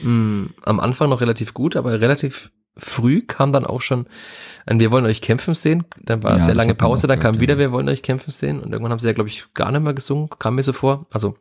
[0.02, 4.08] Mm, am Anfang noch relativ gut, aber relativ früh kam dann auch schon
[4.66, 5.86] ein Wir wollen euch kämpfen sehen.
[6.02, 7.60] Dann war ja, sehr lange Pause, dann kam wieder ja.
[7.60, 8.60] Wir wollen euch kämpfen sehen.
[8.60, 11.06] Und irgendwann haben sie ja, glaube ich, gar nicht mehr gesungen, kam mir so vor.
[11.12, 11.38] Also,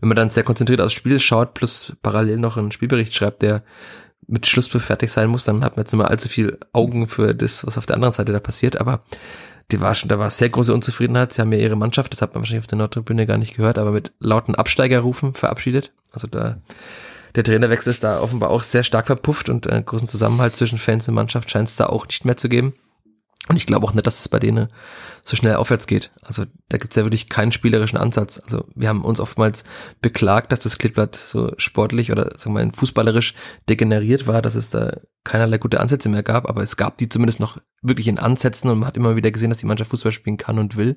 [0.00, 3.62] wenn man dann sehr konzentriert aufs Spiel schaut, plus parallel noch einen Spielbericht schreibt, der
[4.26, 7.34] mit Schlusspfiff fertig sein muss, dann hat man jetzt nicht mehr allzu viel Augen für
[7.34, 8.80] das, was auf der anderen Seite da passiert.
[8.80, 9.02] Aber
[9.70, 11.32] die war schon, da war sehr große Unzufriedenheit.
[11.32, 13.78] Sie haben ja ihre Mannschaft, das hat man wahrscheinlich auf der Nordtribüne gar nicht gehört,
[13.78, 15.92] aber mit lauten Absteigerrufen verabschiedet.
[16.12, 16.58] Also da
[17.34, 20.78] der Trainerwechsel ist da offenbar auch sehr stark verpufft und einen äh, großen Zusammenhalt zwischen
[20.78, 22.74] Fans und Mannschaft scheint es da auch nicht mehr zu geben.
[23.48, 24.68] Und ich glaube auch nicht, dass es bei denen
[25.24, 26.12] so schnell aufwärts geht.
[26.22, 28.38] Also da gibt es ja wirklich keinen spielerischen Ansatz.
[28.38, 29.64] Also wir haben uns oftmals
[30.00, 33.34] beklagt, dass das Klippblatt so sportlich oder sagen wir mal fußballerisch
[33.68, 37.40] degeneriert war, dass es da keinerlei gute Ansätze mehr gab, aber es gab die zumindest
[37.40, 40.36] noch wirklich in Ansätzen und man hat immer wieder gesehen, dass die Mannschaft Fußball spielen
[40.36, 40.96] kann und will.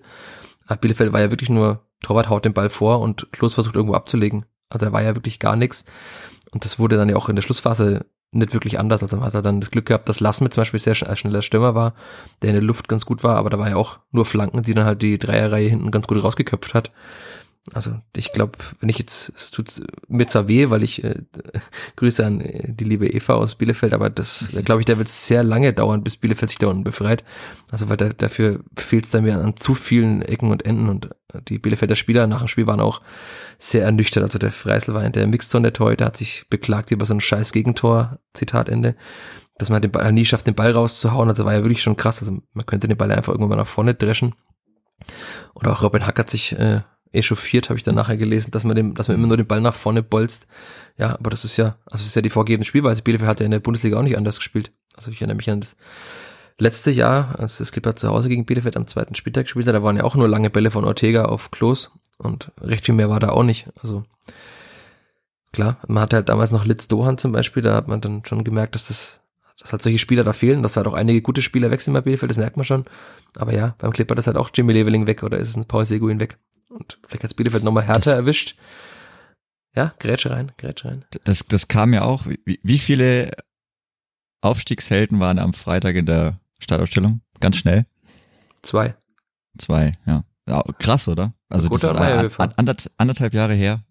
[0.68, 3.96] Aber Bielefeld war ja wirklich nur Torwart haut den Ball vor und Klos versucht irgendwo
[3.96, 4.46] abzulegen.
[4.70, 5.86] Also da war ja wirklich gar nichts.
[6.52, 9.02] Und das wurde dann ja auch in der Schlussphase nicht wirklich anders.
[9.02, 11.74] Also man hat er dann das Glück gehabt, dass Lassme zum Beispiel sehr schneller Stürmer
[11.74, 11.94] war,
[12.42, 14.74] der in der Luft ganz gut war, aber da war ja auch nur Flanken, die
[14.74, 16.92] dann halt die Dreierreihe hinten ganz gut rausgeköpft hat.
[17.74, 21.24] Also ich glaube, wenn ich jetzt, es tut mir zwar weh, weil ich äh,
[21.96, 25.44] Grüße an äh, die liebe Eva aus Bielefeld, aber das glaube ich, da wird sehr
[25.44, 27.24] lange dauern, bis Bielefeld sich da unten befreit.
[27.72, 31.10] Also weil da, dafür fehlt es dann mir an zu vielen Ecken und Enden und
[31.48, 33.02] die Bielefelder Spieler nach dem Spiel waren auch
[33.58, 34.24] sehr ernüchtert.
[34.24, 37.22] Also der Freisel war in der Mixzone der heute, hat sich beklagt über so ein
[37.22, 38.96] scheiß Gegentor, Zitat Ende,
[39.58, 41.30] dass man den Ball nie schafft, den Ball rauszuhauen.
[41.30, 42.20] Also war ja wirklich schon krass.
[42.20, 44.36] Also man könnte den Ball einfach irgendwann mal nach vorne dreschen.
[45.56, 46.82] Oder auch Robin Hack hat sich äh,
[47.16, 49.62] echauffiert, habe ich dann nachher gelesen, dass man dem, dass man immer nur den Ball
[49.62, 50.48] nach vorne bolzt.
[50.98, 53.02] Ja, aber das ist ja, also das ist ja die vorgegebene Spielweise.
[53.02, 54.72] Bielefeld hat ja in der Bundesliga auch nicht anders gespielt.
[54.96, 55.76] Also ich erinnere mich an das
[56.58, 59.84] letzte Jahr, als das Clipper zu Hause gegen Bielefeld am zweiten Spieltag gespielt hat, da
[59.84, 63.20] waren ja auch nur lange Bälle von Ortega auf Klos und recht viel mehr war
[63.20, 63.68] da auch nicht.
[63.82, 64.04] Also
[65.52, 68.44] klar, man hatte halt damals noch Litz Dohan zum Beispiel, da hat man dann schon
[68.44, 69.22] gemerkt, dass das,
[69.60, 72.30] dass halt solche Spieler da fehlen, dass halt auch einige gute Spieler wechseln bei Bielefeld,
[72.30, 72.86] das merkt man schon.
[73.36, 75.86] Aber ja, beim Clipper ist halt auch Jimmy Leveling weg oder ist es ein Paul
[75.86, 76.38] Seguin weg.
[76.76, 78.58] Und vielleicht hat Bielefeld nochmal härter das, erwischt.
[79.76, 81.06] Ja, Grätsche rein, Grätsche rein.
[81.24, 82.26] Das, das kam ja auch.
[82.26, 83.32] Wie, wie viele
[84.42, 87.22] Aufstiegshelden waren am Freitag in der Startausstellung?
[87.40, 87.86] Ganz schnell.
[88.62, 88.96] Zwei.
[89.58, 90.26] Zwei, ja.
[90.48, 91.34] ja krass, oder?
[91.50, 91.90] Also das ist
[92.40, 93.84] an, anderth, anderthalb Jahre her.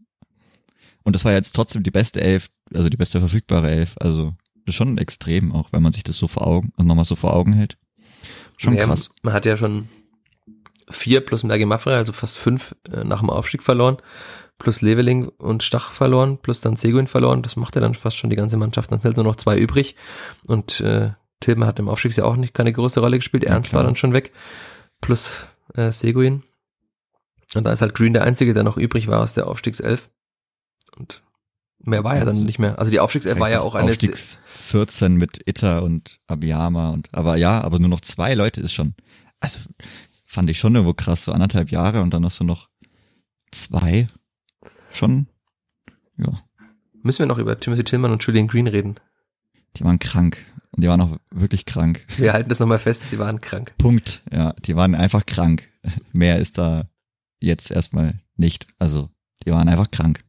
[1.05, 3.95] Und das war jetzt trotzdem die beste Elf, also die beste verfügbare Elf.
[3.99, 4.35] Also
[4.69, 7.79] schon extrem auch, wenn man sich das so vor Augen, nochmal so vor Augen hält.
[8.59, 9.11] Schon ja, krass.
[9.23, 9.89] Man hat ja schon
[10.91, 13.99] vier plus Merge Maffre, also fast fünf äh, nach dem Aufstieg verloren,
[14.59, 17.43] plus Leveling und Stach verloren, plus dann Seguin verloren.
[17.43, 18.91] Das macht ja dann fast schon die ganze Mannschaft.
[18.93, 19.97] Dann sind nur noch zwei übrig.
[20.47, 21.11] Und äh,
[21.41, 23.45] Tilman hat im Aufstiegsjahr auch nicht keine große Rolle gespielt.
[23.45, 24.33] Ernst ja, war dann schon weg.
[25.01, 25.31] Plus
[25.75, 26.43] äh, Seguin.
[27.55, 30.09] Und da ist halt Green der Einzige, der noch übrig war aus der Aufstiegself.
[30.97, 31.23] Und
[31.79, 32.79] mehr war ja dann also nicht mehr.
[32.79, 33.91] Also die Aufstiegself war ja auch eine.
[33.91, 38.73] Aufstiegs 14 mit Itter und Abiyama und, aber ja, aber nur noch zwei Leute ist
[38.73, 38.95] schon,
[39.41, 39.61] also
[40.35, 42.69] fand ich schon irgendwo krass, so anderthalb Jahre und dann hast du noch
[43.53, 44.09] zwei.
[44.93, 45.29] Schon,
[46.19, 46.43] ja.
[47.03, 48.97] Müssen wir noch über Timothy Tillman und Julian Green reden?
[49.77, 50.39] Die waren krank.
[50.73, 52.05] Und die waren auch wirklich krank.
[52.17, 53.75] Wir halten das nochmal fest, sie waren krank.
[53.79, 54.23] Punkt.
[54.33, 55.69] Ja, die waren einfach krank.
[56.13, 56.89] Mehr ist da
[57.41, 58.67] jetzt erstmal nicht.
[58.79, 59.11] Also,
[59.47, 60.25] die waren einfach krank.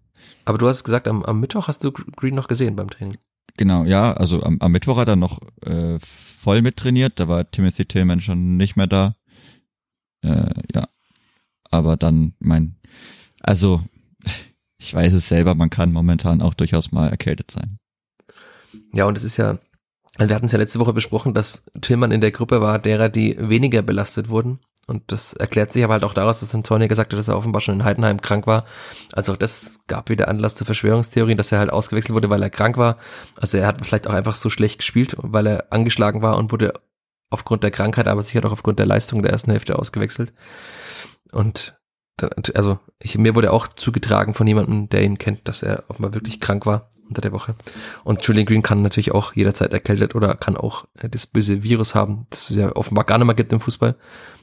[0.45, 3.17] Aber du hast gesagt, am, am Mittwoch hast du Green noch gesehen beim Training.
[3.57, 7.85] Genau, ja, also am, am Mittwoch hat er noch äh, voll mittrainiert, da war Timothy
[7.85, 9.15] Tillman schon nicht mehr da.
[10.25, 10.87] Äh, ja.
[11.71, 12.75] Aber dann, mein,
[13.41, 13.81] also
[14.77, 17.77] ich weiß es selber, man kann momentan auch durchaus mal erkältet sein.
[18.93, 19.59] Ja, und es ist ja,
[20.17, 23.35] wir hatten es ja letzte Woche besprochen, dass Tillmann in der Gruppe war, derer, die
[23.37, 24.59] weniger belastet wurden.
[24.87, 27.59] Und das erklärt sich aber halt auch daraus, dass Antonio gesagt hat, dass er offenbar
[27.59, 28.65] schon in Heidenheim krank war.
[29.13, 32.51] Also auch das gab wieder Anlass zu Verschwörungstheorien, dass er halt ausgewechselt wurde, weil er
[32.51, 32.97] krank war.
[33.35, 36.73] Also er hat vielleicht auch einfach so schlecht gespielt, weil er angeschlagen war und wurde
[37.35, 40.33] aufgrund der Krankheit, aber sicher auch aufgrund der Leistung der ersten Hälfte ausgewechselt.
[41.31, 41.77] Und
[42.53, 46.39] also ich, mir wurde auch zugetragen von jemandem, der ihn kennt, dass er offenbar wirklich
[46.39, 47.55] krank war unter der Woche.
[48.03, 51.93] Und Julian Green kann natürlich auch jederzeit erkältet oder kann auch äh, das böse Virus
[51.93, 53.95] haben, das es ja offenbar gar nicht mehr gibt im Fußball.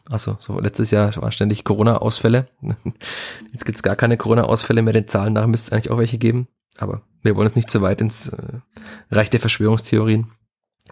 [0.08, 2.48] Also so letztes Jahr waren ständig Corona-Ausfälle.
[3.52, 4.92] Jetzt gibt es gar keine Corona-Ausfälle mehr.
[4.92, 6.48] Den Zahlen nach müsste es eigentlich auch welche geben.
[6.78, 8.60] Aber wir wollen jetzt nicht zu weit ins äh,
[9.10, 10.30] Reich der Verschwörungstheorien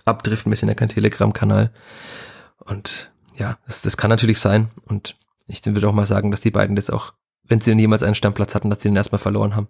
[0.04, 0.50] abdriften.
[0.50, 1.70] Wir sind ja kein Telegram-Kanal.
[2.58, 4.70] Und ja, das, das kann natürlich sein.
[4.86, 5.16] Und
[5.46, 7.14] ich würde auch mal sagen, dass die beiden jetzt auch,
[7.44, 9.68] wenn sie denn jemals einen Stammplatz hatten, dass sie den erstmal verloren haben.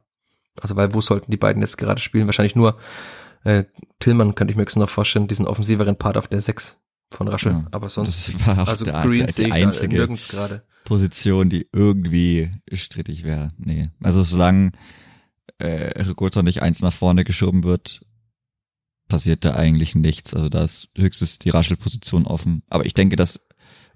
[0.61, 2.27] Also weil wo sollten die beiden jetzt gerade spielen?
[2.27, 2.77] Wahrscheinlich nur
[3.45, 3.65] äh,
[3.99, 6.77] Tillmann könnte ich mir jetzt noch vorstellen, diesen offensiveren Part auf der 6
[7.11, 7.53] von Raschel.
[7.53, 10.09] Ja, aber sonst das war auch also der, Green der, die einzige
[10.85, 13.53] Position, die irgendwie strittig wäre.
[13.59, 13.91] Nee.
[14.03, 14.73] Also solange
[15.59, 18.05] äh, Rigotta nicht eins nach vorne geschoben wird,
[19.11, 20.33] passiert da eigentlich nichts.
[20.33, 22.63] Also da ist höchstens die Raschel-Position offen.
[22.69, 23.41] Aber ich denke, dass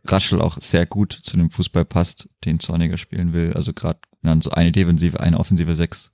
[0.04, 3.54] Raschel auch sehr gut zu dem Fußball passt, den Zorniger spielen will.
[3.54, 6.12] Also gerade wenn dann so eine defensive, eine offensive Sechs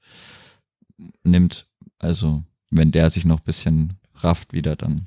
[1.24, 1.66] nimmt.
[1.98, 5.07] Also wenn der sich noch bisschen rafft wieder, dann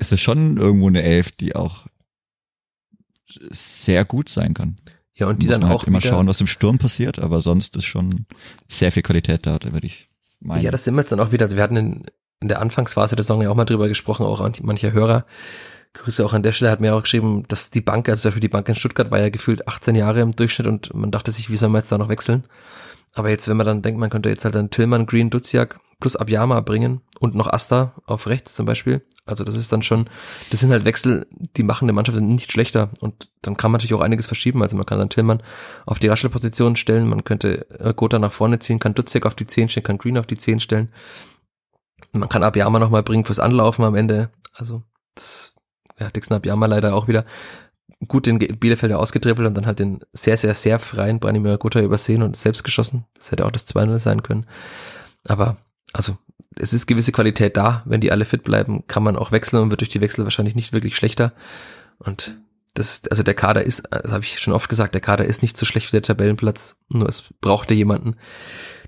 [0.00, 1.86] ist es schon irgendwo eine Elf, die auch
[3.50, 4.76] sehr gut sein kann.
[5.14, 7.40] Ja, und die Muss dann man halt auch immer schauen, was im Sturm passiert, aber
[7.40, 8.26] sonst ist schon
[8.68, 10.08] sehr viel Qualität da, würde ich
[10.40, 10.62] meinen.
[10.62, 12.06] Ja, das sind wir jetzt dann auch wieder, wir hatten in,
[12.40, 15.24] in der Anfangsphase der Saison ja auch mal drüber gesprochen, auch an mancher Hörer.
[15.94, 18.40] Grüße auch an der Stelle, hat mir auch geschrieben, dass die Bank, also zum Beispiel
[18.42, 21.50] die Bank in Stuttgart war ja gefühlt 18 Jahre im Durchschnitt und man dachte sich,
[21.50, 22.44] wie soll man jetzt da noch wechseln?
[23.14, 26.14] Aber jetzt, wenn man dann denkt, man könnte jetzt halt dann Tillmann, Green, Duziak plus
[26.14, 29.02] Abiyama bringen und noch Asta auf rechts zum Beispiel.
[29.26, 30.08] Also das ist dann schon,
[30.50, 31.26] das sind halt Wechsel,
[31.56, 34.62] die machen der Mannschaft nicht schlechter und dann kann man natürlich auch einiges verschieben.
[34.62, 35.42] Also man kann dann Tillmann
[35.86, 39.46] auf die Raschelposition stellen, man könnte äh, Gotha nach vorne ziehen, kann Duziak auf die
[39.46, 40.90] 10 stellen, kann Green auf die 10 stellen.
[42.12, 44.30] Man kann Abiyama nochmal bringen fürs Anlaufen am Ende.
[44.54, 44.82] Also
[45.14, 45.54] das,
[45.98, 47.24] ja, Dixon Abiyama leider auch wieder
[48.06, 52.22] gut den Bielefelder ausgetribbelt und dann halt den sehr, sehr, sehr freien Branimir Gotha übersehen
[52.22, 53.04] und selbst geschossen.
[53.14, 54.46] Das hätte auch das 2-0 sein können.
[55.26, 55.56] Aber,
[55.92, 56.16] also,
[56.54, 57.82] es ist gewisse Qualität da.
[57.86, 60.54] Wenn die alle fit bleiben, kann man auch wechseln und wird durch die Wechsel wahrscheinlich
[60.54, 61.32] nicht wirklich schlechter.
[61.98, 62.38] Und
[62.74, 65.56] das, also der Kader ist, das habe ich schon oft gesagt, der Kader ist nicht
[65.56, 66.76] so schlecht wie der Tabellenplatz.
[66.92, 68.16] Nur es brauchte jemanden,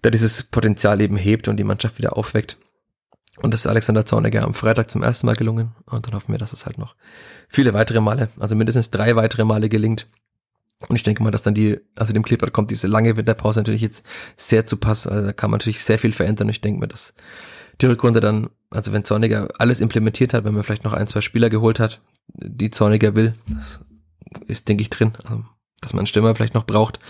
[0.05, 2.57] der dieses Potenzial eben hebt und die Mannschaft wieder aufweckt.
[3.43, 5.72] Und das ist Alexander Zorniger am Freitag zum ersten Mal gelungen.
[5.86, 6.95] Und dann hoffen wir, dass es halt noch
[7.49, 10.07] viele weitere Male, also mindestens drei weitere Male gelingt.
[10.88, 13.82] Und ich denke mal, dass dann die, also dem Clipboard kommt diese lange Winterpause natürlich
[13.82, 14.05] jetzt
[14.36, 15.07] sehr zu Pass.
[15.07, 16.49] Also da kann man natürlich sehr viel verändern.
[16.49, 17.14] Ich denke mir, dass
[17.80, 21.20] die Rückrunde dann, also wenn Zorniger alles implementiert hat, wenn man vielleicht noch ein, zwei
[21.20, 23.80] Spieler geholt hat, die Zorniger will, das
[24.47, 25.12] ist, denke ich, drin.
[25.24, 25.45] Also,
[25.80, 27.01] dass man einen Stürmer vielleicht noch braucht,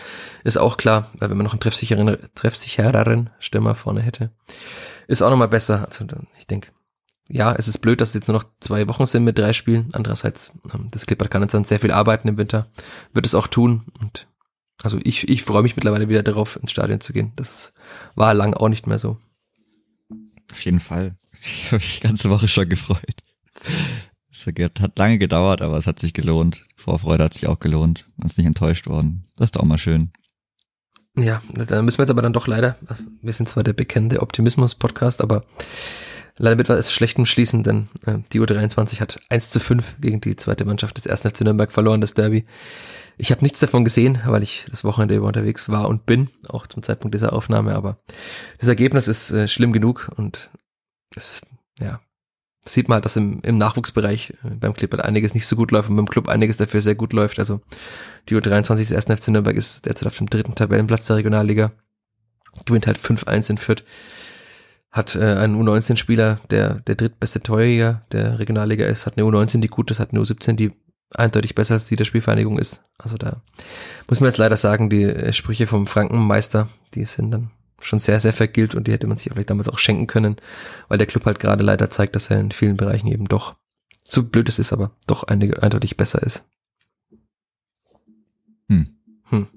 [0.44, 4.30] ist auch klar, weil wenn man noch einen treffsicheren, treffsichereren Stürmer vorne hätte,
[5.10, 5.86] ist auch nochmal besser.
[5.86, 6.06] Also
[6.38, 6.70] ich denke,
[7.28, 9.88] ja, es ist blöd, dass es jetzt nur noch zwei Wochen sind mit drei Spielen.
[9.92, 12.68] Andererseits, ähm, das Clippert kann jetzt dann sehr viel arbeiten im Winter,
[13.12, 13.86] wird es auch tun.
[14.00, 14.28] Und
[14.82, 17.32] also ich, ich freue mich mittlerweile wieder darauf, ins Stadion zu gehen.
[17.36, 17.72] Das
[18.14, 19.18] war lang auch nicht mehr so.
[20.50, 21.16] Auf jeden Fall.
[21.42, 23.16] Ich habe mich die ganze Woche schon gefreut.
[24.30, 26.66] Es hat lange gedauert, aber es hat sich gelohnt.
[26.76, 28.08] Vorfreude hat sich auch gelohnt.
[28.16, 29.24] Man ist nicht enttäuscht worden.
[29.36, 30.12] Das ist doch auch mal schön.
[31.16, 34.22] Ja, da müssen wir jetzt aber dann doch leider, also wir sind zwar der bekannte
[34.22, 35.44] Optimismus-Podcast, aber
[36.36, 40.36] leider mit was Schlechtem schließen, denn äh, die U23 hat 1 zu 5 gegen die
[40.36, 41.22] zweite Mannschaft des 1.
[41.22, 42.46] FC Nürnberg verloren, das Derby.
[43.18, 46.66] Ich habe nichts davon gesehen, weil ich das Wochenende über unterwegs war und bin, auch
[46.66, 47.98] zum Zeitpunkt dieser Aufnahme, aber
[48.58, 50.48] das Ergebnis ist äh, schlimm genug und
[51.14, 51.42] es,
[51.78, 52.00] ja,
[52.64, 55.90] sieht man halt, dass im, im Nachwuchsbereich äh, beim Clippert einiges nicht so gut läuft
[55.90, 57.38] und beim Club einiges dafür sehr gut läuft.
[57.38, 57.60] Also
[58.28, 59.20] die U23 des 1.
[59.20, 61.72] FC Nürnberg ist derzeit auf dem dritten Tabellenplatz der Regionalliga,
[62.66, 63.84] gewinnt halt 5-1 in Fürth
[64.90, 69.68] hat äh, einen U19-Spieler, der der drittbeste Torjäger der Regionalliga ist, hat eine U19, die
[69.68, 70.72] gut ist, hat eine U17, die
[71.12, 72.82] eindeutig besser als die der Spielvereinigung ist.
[72.98, 73.42] Also da
[74.08, 77.50] muss man jetzt leider sagen, die äh, Sprüche vom Frankenmeister, die sind dann
[77.80, 80.36] schon sehr, sehr vergilt und die hätte man sich vielleicht damals auch schenken können,
[80.88, 83.56] weil der Club halt gerade leider zeigt, dass er in vielen Bereichen eben doch,
[84.04, 86.44] so blöd es ist, aber doch eindeutig besser ist.
[88.68, 88.98] Hm.
[89.24, 89.48] Hm.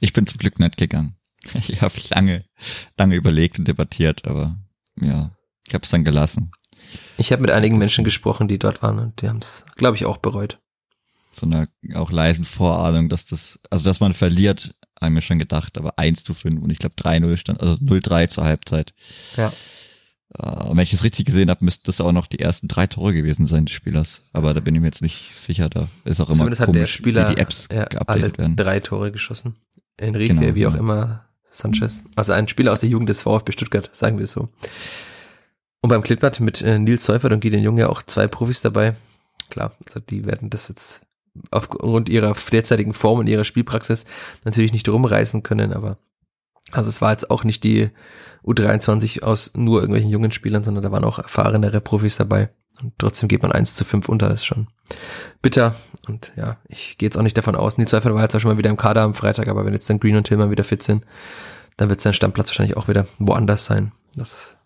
[0.00, 1.14] Ich bin zum Glück nicht gegangen.
[1.54, 2.44] Ich habe lange,
[2.98, 4.56] lange überlegt und debattiert, aber
[5.00, 5.30] ja,
[5.66, 6.50] ich habe es dann gelassen.
[7.16, 9.96] Ich habe mit einigen das Menschen gesprochen, die dort waren und die haben es, glaube
[9.96, 10.58] ich, auch bereut.
[11.32, 15.78] So einer auch leisen Vorahnung, dass das, also dass man verliert, haben wir schon gedacht,
[15.78, 18.94] aber 1 zu 5 und ich glaube 3-0 stand, also 0-3 zur Halbzeit.
[19.36, 19.52] Ja.
[20.38, 23.14] Uh, wenn ich es richtig gesehen habe, müssten das auch noch die ersten drei Tore
[23.14, 24.20] gewesen sein des Spielers.
[24.34, 25.70] Aber da bin ich mir jetzt nicht sicher.
[25.70, 28.54] Da ist auch immer Zumindest komisch, hat der Spieler wie die Apps ja, alle werden.
[28.54, 29.56] drei Tore geschossen.
[29.96, 30.80] Enrique, genau, wie auch ja.
[30.80, 32.02] immer, Sanchez.
[32.14, 34.50] Also ein Spieler aus der Jugend des VfB Stuttgart, sagen wir es so.
[35.80, 38.96] Und beim Klippert mit äh, Nils Seufert und Gideon Junge auch zwei Profis dabei.
[39.48, 41.00] Klar, also die werden das jetzt
[41.50, 44.04] aufgrund ihrer derzeitigen Form und ihrer Spielpraxis
[44.44, 45.98] natürlich nicht rumreißen können, aber
[46.70, 47.90] also es war jetzt auch nicht die
[48.44, 52.50] U23 aus nur irgendwelchen jungen Spielern, sondern da waren auch erfahrenere Profis dabei.
[52.82, 54.68] Und trotzdem geht man 1 zu 5 unter, das ist schon
[55.42, 55.74] bitter.
[56.06, 57.76] Und ja, ich gehe jetzt auch nicht davon aus.
[57.76, 59.90] Nils Seufert war jetzt auch schon mal wieder im Kader am Freitag, aber wenn jetzt
[59.90, 61.04] dann Green und Tillman wieder fit sind,
[61.76, 63.92] dann wird sein Stammplatz wahrscheinlich auch wieder woanders sein.
[64.14, 64.56] Das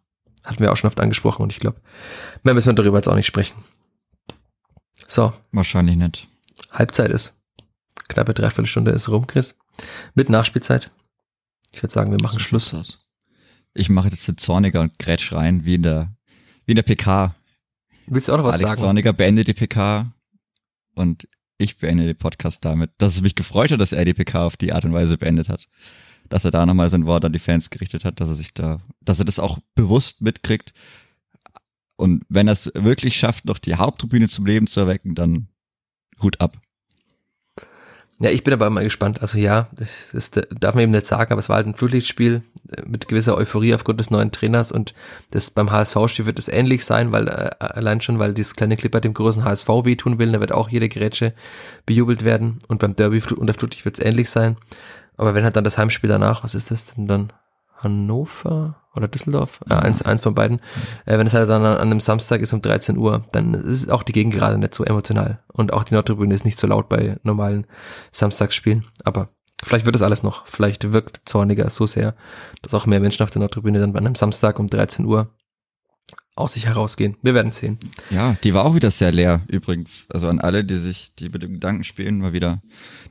[0.45, 1.81] hatten wir auch schon oft angesprochen und ich glaube,
[2.43, 3.55] mehr müssen wir darüber jetzt auch nicht sprechen.
[5.07, 5.33] So.
[5.53, 6.29] Wahrscheinlich nicht.
[6.73, 7.35] Halbzeit ist.
[8.09, 9.59] Knappe Dreiviertelstunde ist rum, Chris.
[10.15, 10.91] Mit Nachspielzeit.
[11.71, 12.75] Ich würde sagen, wir machen Schluss.
[12.75, 13.07] Aus.
[13.75, 16.15] Ich mache jetzt den Zorniger und Grätsch rein, wie in der,
[16.67, 17.35] wie in der PK.
[18.07, 18.81] Willst du auch noch was Alex sagen?
[18.83, 20.13] Zorniger beendet die PK
[20.95, 24.45] und ich beende den Podcast damit, dass es mich gefreut hat, dass er die PK
[24.45, 25.69] auf die Art und Weise beendet hat.
[26.29, 28.81] Dass er da nochmal sein Wort an die Fans gerichtet hat, dass er sich da,
[29.01, 30.73] dass er das auch bewusst mitkriegt.
[31.97, 35.49] Und wenn er es wirklich schafft, noch die Haupttribüne zum Leben zu erwecken, dann
[36.21, 36.59] Hut ab.
[38.23, 39.21] Ja, ich bin aber mal gespannt.
[39.21, 42.43] Also ja, das, das darf man eben nicht sagen, aber es war halt ein Flutlichtspiel
[42.77, 44.95] äh, mit gewisser Euphorie aufgrund des neuen Trainers und
[45.33, 49.01] das beim HSV-Spiel wird es ähnlich sein, weil äh, allein schon, weil dieses kleine Clipper
[49.01, 51.35] dem großen HSV wehtun will, da wird auch jede Gerätsche
[51.85, 54.57] bejubelt werden und beim Derby unter Flutlicht wird es ähnlich sein.
[55.17, 57.33] Aber wenn halt dann das Heimspiel danach, was ist das denn dann?
[57.83, 60.61] Hannover oder Düsseldorf, ja, eins, eins von beiden.
[61.07, 64.03] Äh, wenn es halt dann an, einem Samstag ist um 13 Uhr, dann ist auch
[64.03, 65.43] die Gegend gerade nicht so emotional.
[65.49, 67.67] Und auch die Nordtribüne ist nicht so laut bei normalen
[68.13, 68.85] Samstagsspielen.
[69.05, 69.31] Aber
[69.63, 70.47] vielleicht wird das alles noch.
[70.47, 72.15] Vielleicht wirkt Zorniger so sehr,
[72.61, 75.31] dass auch mehr Menschen auf der Nordtribüne dann bei einem Samstag um 13 Uhr
[76.35, 77.17] aus sich herausgehen.
[77.23, 77.79] Wir werden sehen.
[78.11, 80.07] Ja, die war auch wieder sehr leer übrigens.
[80.11, 82.63] Also an alle, die sich, die mit dem Gedanken spielen, mal wieder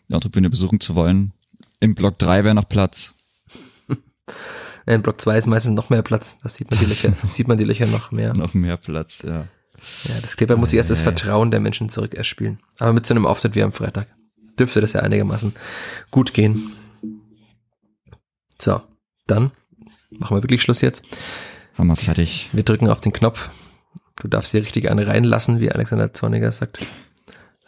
[0.07, 1.33] die Nordtribüne besuchen zu wollen.
[1.79, 3.15] Im Block 3 wäre noch Platz.
[4.85, 6.37] In Block 2 ist meistens noch mehr Platz.
[6.43, 8.33] Da sieht man die Löcher, sieht man die Löcher noch mehr.
[8.33, 9.47] Noch mehr Platz, ja.
[10.03, 12.59] Ja, das Kleber muss erst das Vertrauen der Menschen zurück erspielen.
[12.77, 14.07] Aber mit so einem Auftritt wie am Freitag
[14.59, 15.53] dürfte das ja einigermaßen
[16.11, 16.71] gut gehen.
[18.59, 18.81] So,
[19.25, 19.51] dann
[20.11, 21.03] machen wir wirklich Schluss jetzt.
[21.77, 22.49] Haben wir fertig.
[22.53, 23.49] Wir drücken auf den Knopf.
[24.17, 26.85] Du darfst hier richtig eine reinlassen, wie Alexander Zorniger sagt.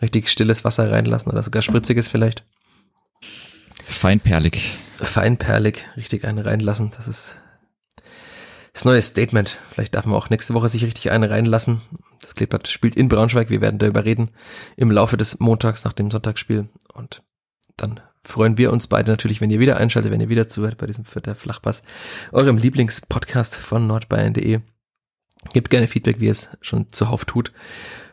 [0.01, 2.43] Richtig stilles Wasser reinlassen oder sogar spritziges vielleicht.
[3.85, 4.77] Feinperlig.
[4.97, 6.91] Feinperlig, richtig eine reinlassen.
[6.95, 7.37] Das ist
[8.73, 9.59] das neue Statement.
[9.71, 11.81] Vielleicht darf man auch nächste Woche sich richtig eine reinlassen.
[12.21, 13.49] Das Kleeblatt spielt in Braunschweig.
[13.49, 14.31] Wir werden darüber reden
[14.75, 16.69] im Laufe des Montags nach dem Sonntagsspiel.
[16.93, 17.21] Und
[17.77, 20.87] dann freuen wir uns beide natürlich, wenn ihr wieder einschaltet, wenn ihr wieder zuhört bei
[20.87, 21.83] diesem Vierter Flachpass,
[22.31, 24.61] eurem Lieblingspodcast von nordbayern.de.
[25.51, 27.51] Gebt gerne Feedback, wie es schon zuhauf tut.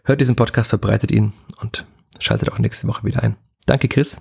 [0.04, 1.86] Hört diesen Podcast, verbreitet ihn und
[2.18, 3.36] schaltet auch nächste Woche wieder ein.
[3.66, 4.20] Danke, Chris.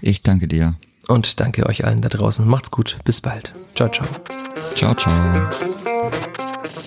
[0.00, 0.76] Ich danke dir.
[1.08, 2.48] Und danke euch allen da draußen.
[2.48, 2.98] Macht's gut.
[3.04, 3.52] Bis bald.
[3.74, 4.06] Ciao, ciao.
[4.74, 5.12] Ciao, ciao.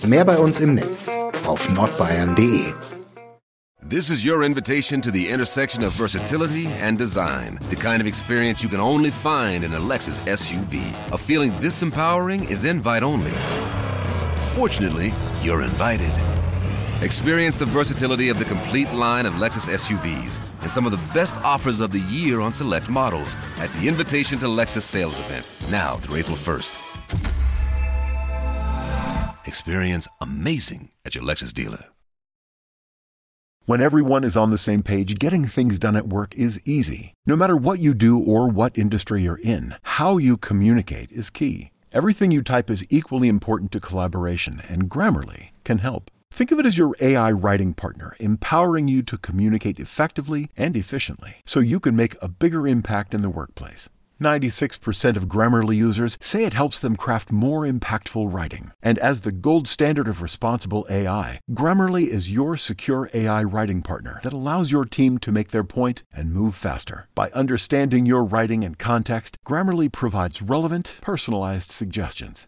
[0.08, 2.74] Mehr bei uns im Netz auf nordbayern.de.
[3.88, 7.58] This is your invitation to the intersection of versatility and design.
[7.72, 10.80] The kind of experience you can only find in a Lexus SUV.
[11.12, 13.32] A feeling this empowering is invite only.
[14.54, 16.12] Fortunately, you're invited.
[17.02, 21.38] Experience the versatility of the complete line of Lexus SUVs and some of the best
[21.38, 25.96] offers of the year on select models at the Invitation to Lexus sales event, now
[25.96, 26.78] through April 1st.
[29.48, 31.86] Experience amazing at your Lexus dealer.
[33.66, 37.14] When everyone is on the same page, getting things done at work is easy.
[37.26, 41.72] No matter what you do or what industry you're in, how you communicate is key.
[41.94, 46.12] Everything you type is equally important to collaboration, and Grammarly can help.
[46.32, 51.38] Think of it as your AI writing partner, empowering you to communicate effectively and efficiently
[51.46, 53.90] so you can make a bigger impact in the workplace.
[54.22, 58.72] 96% of Grammarly users say it helps them craft more impactful writing.
[58.82, 64.20] And as the gold standard of responsible AI, Grammarly is your secure AI writing partner
[64.24, 67.08] that allows your team to make their point and move faster.
[67.16, 72.48] By understanding your writing and context, Grammarly provides relevant, personalized suggestions.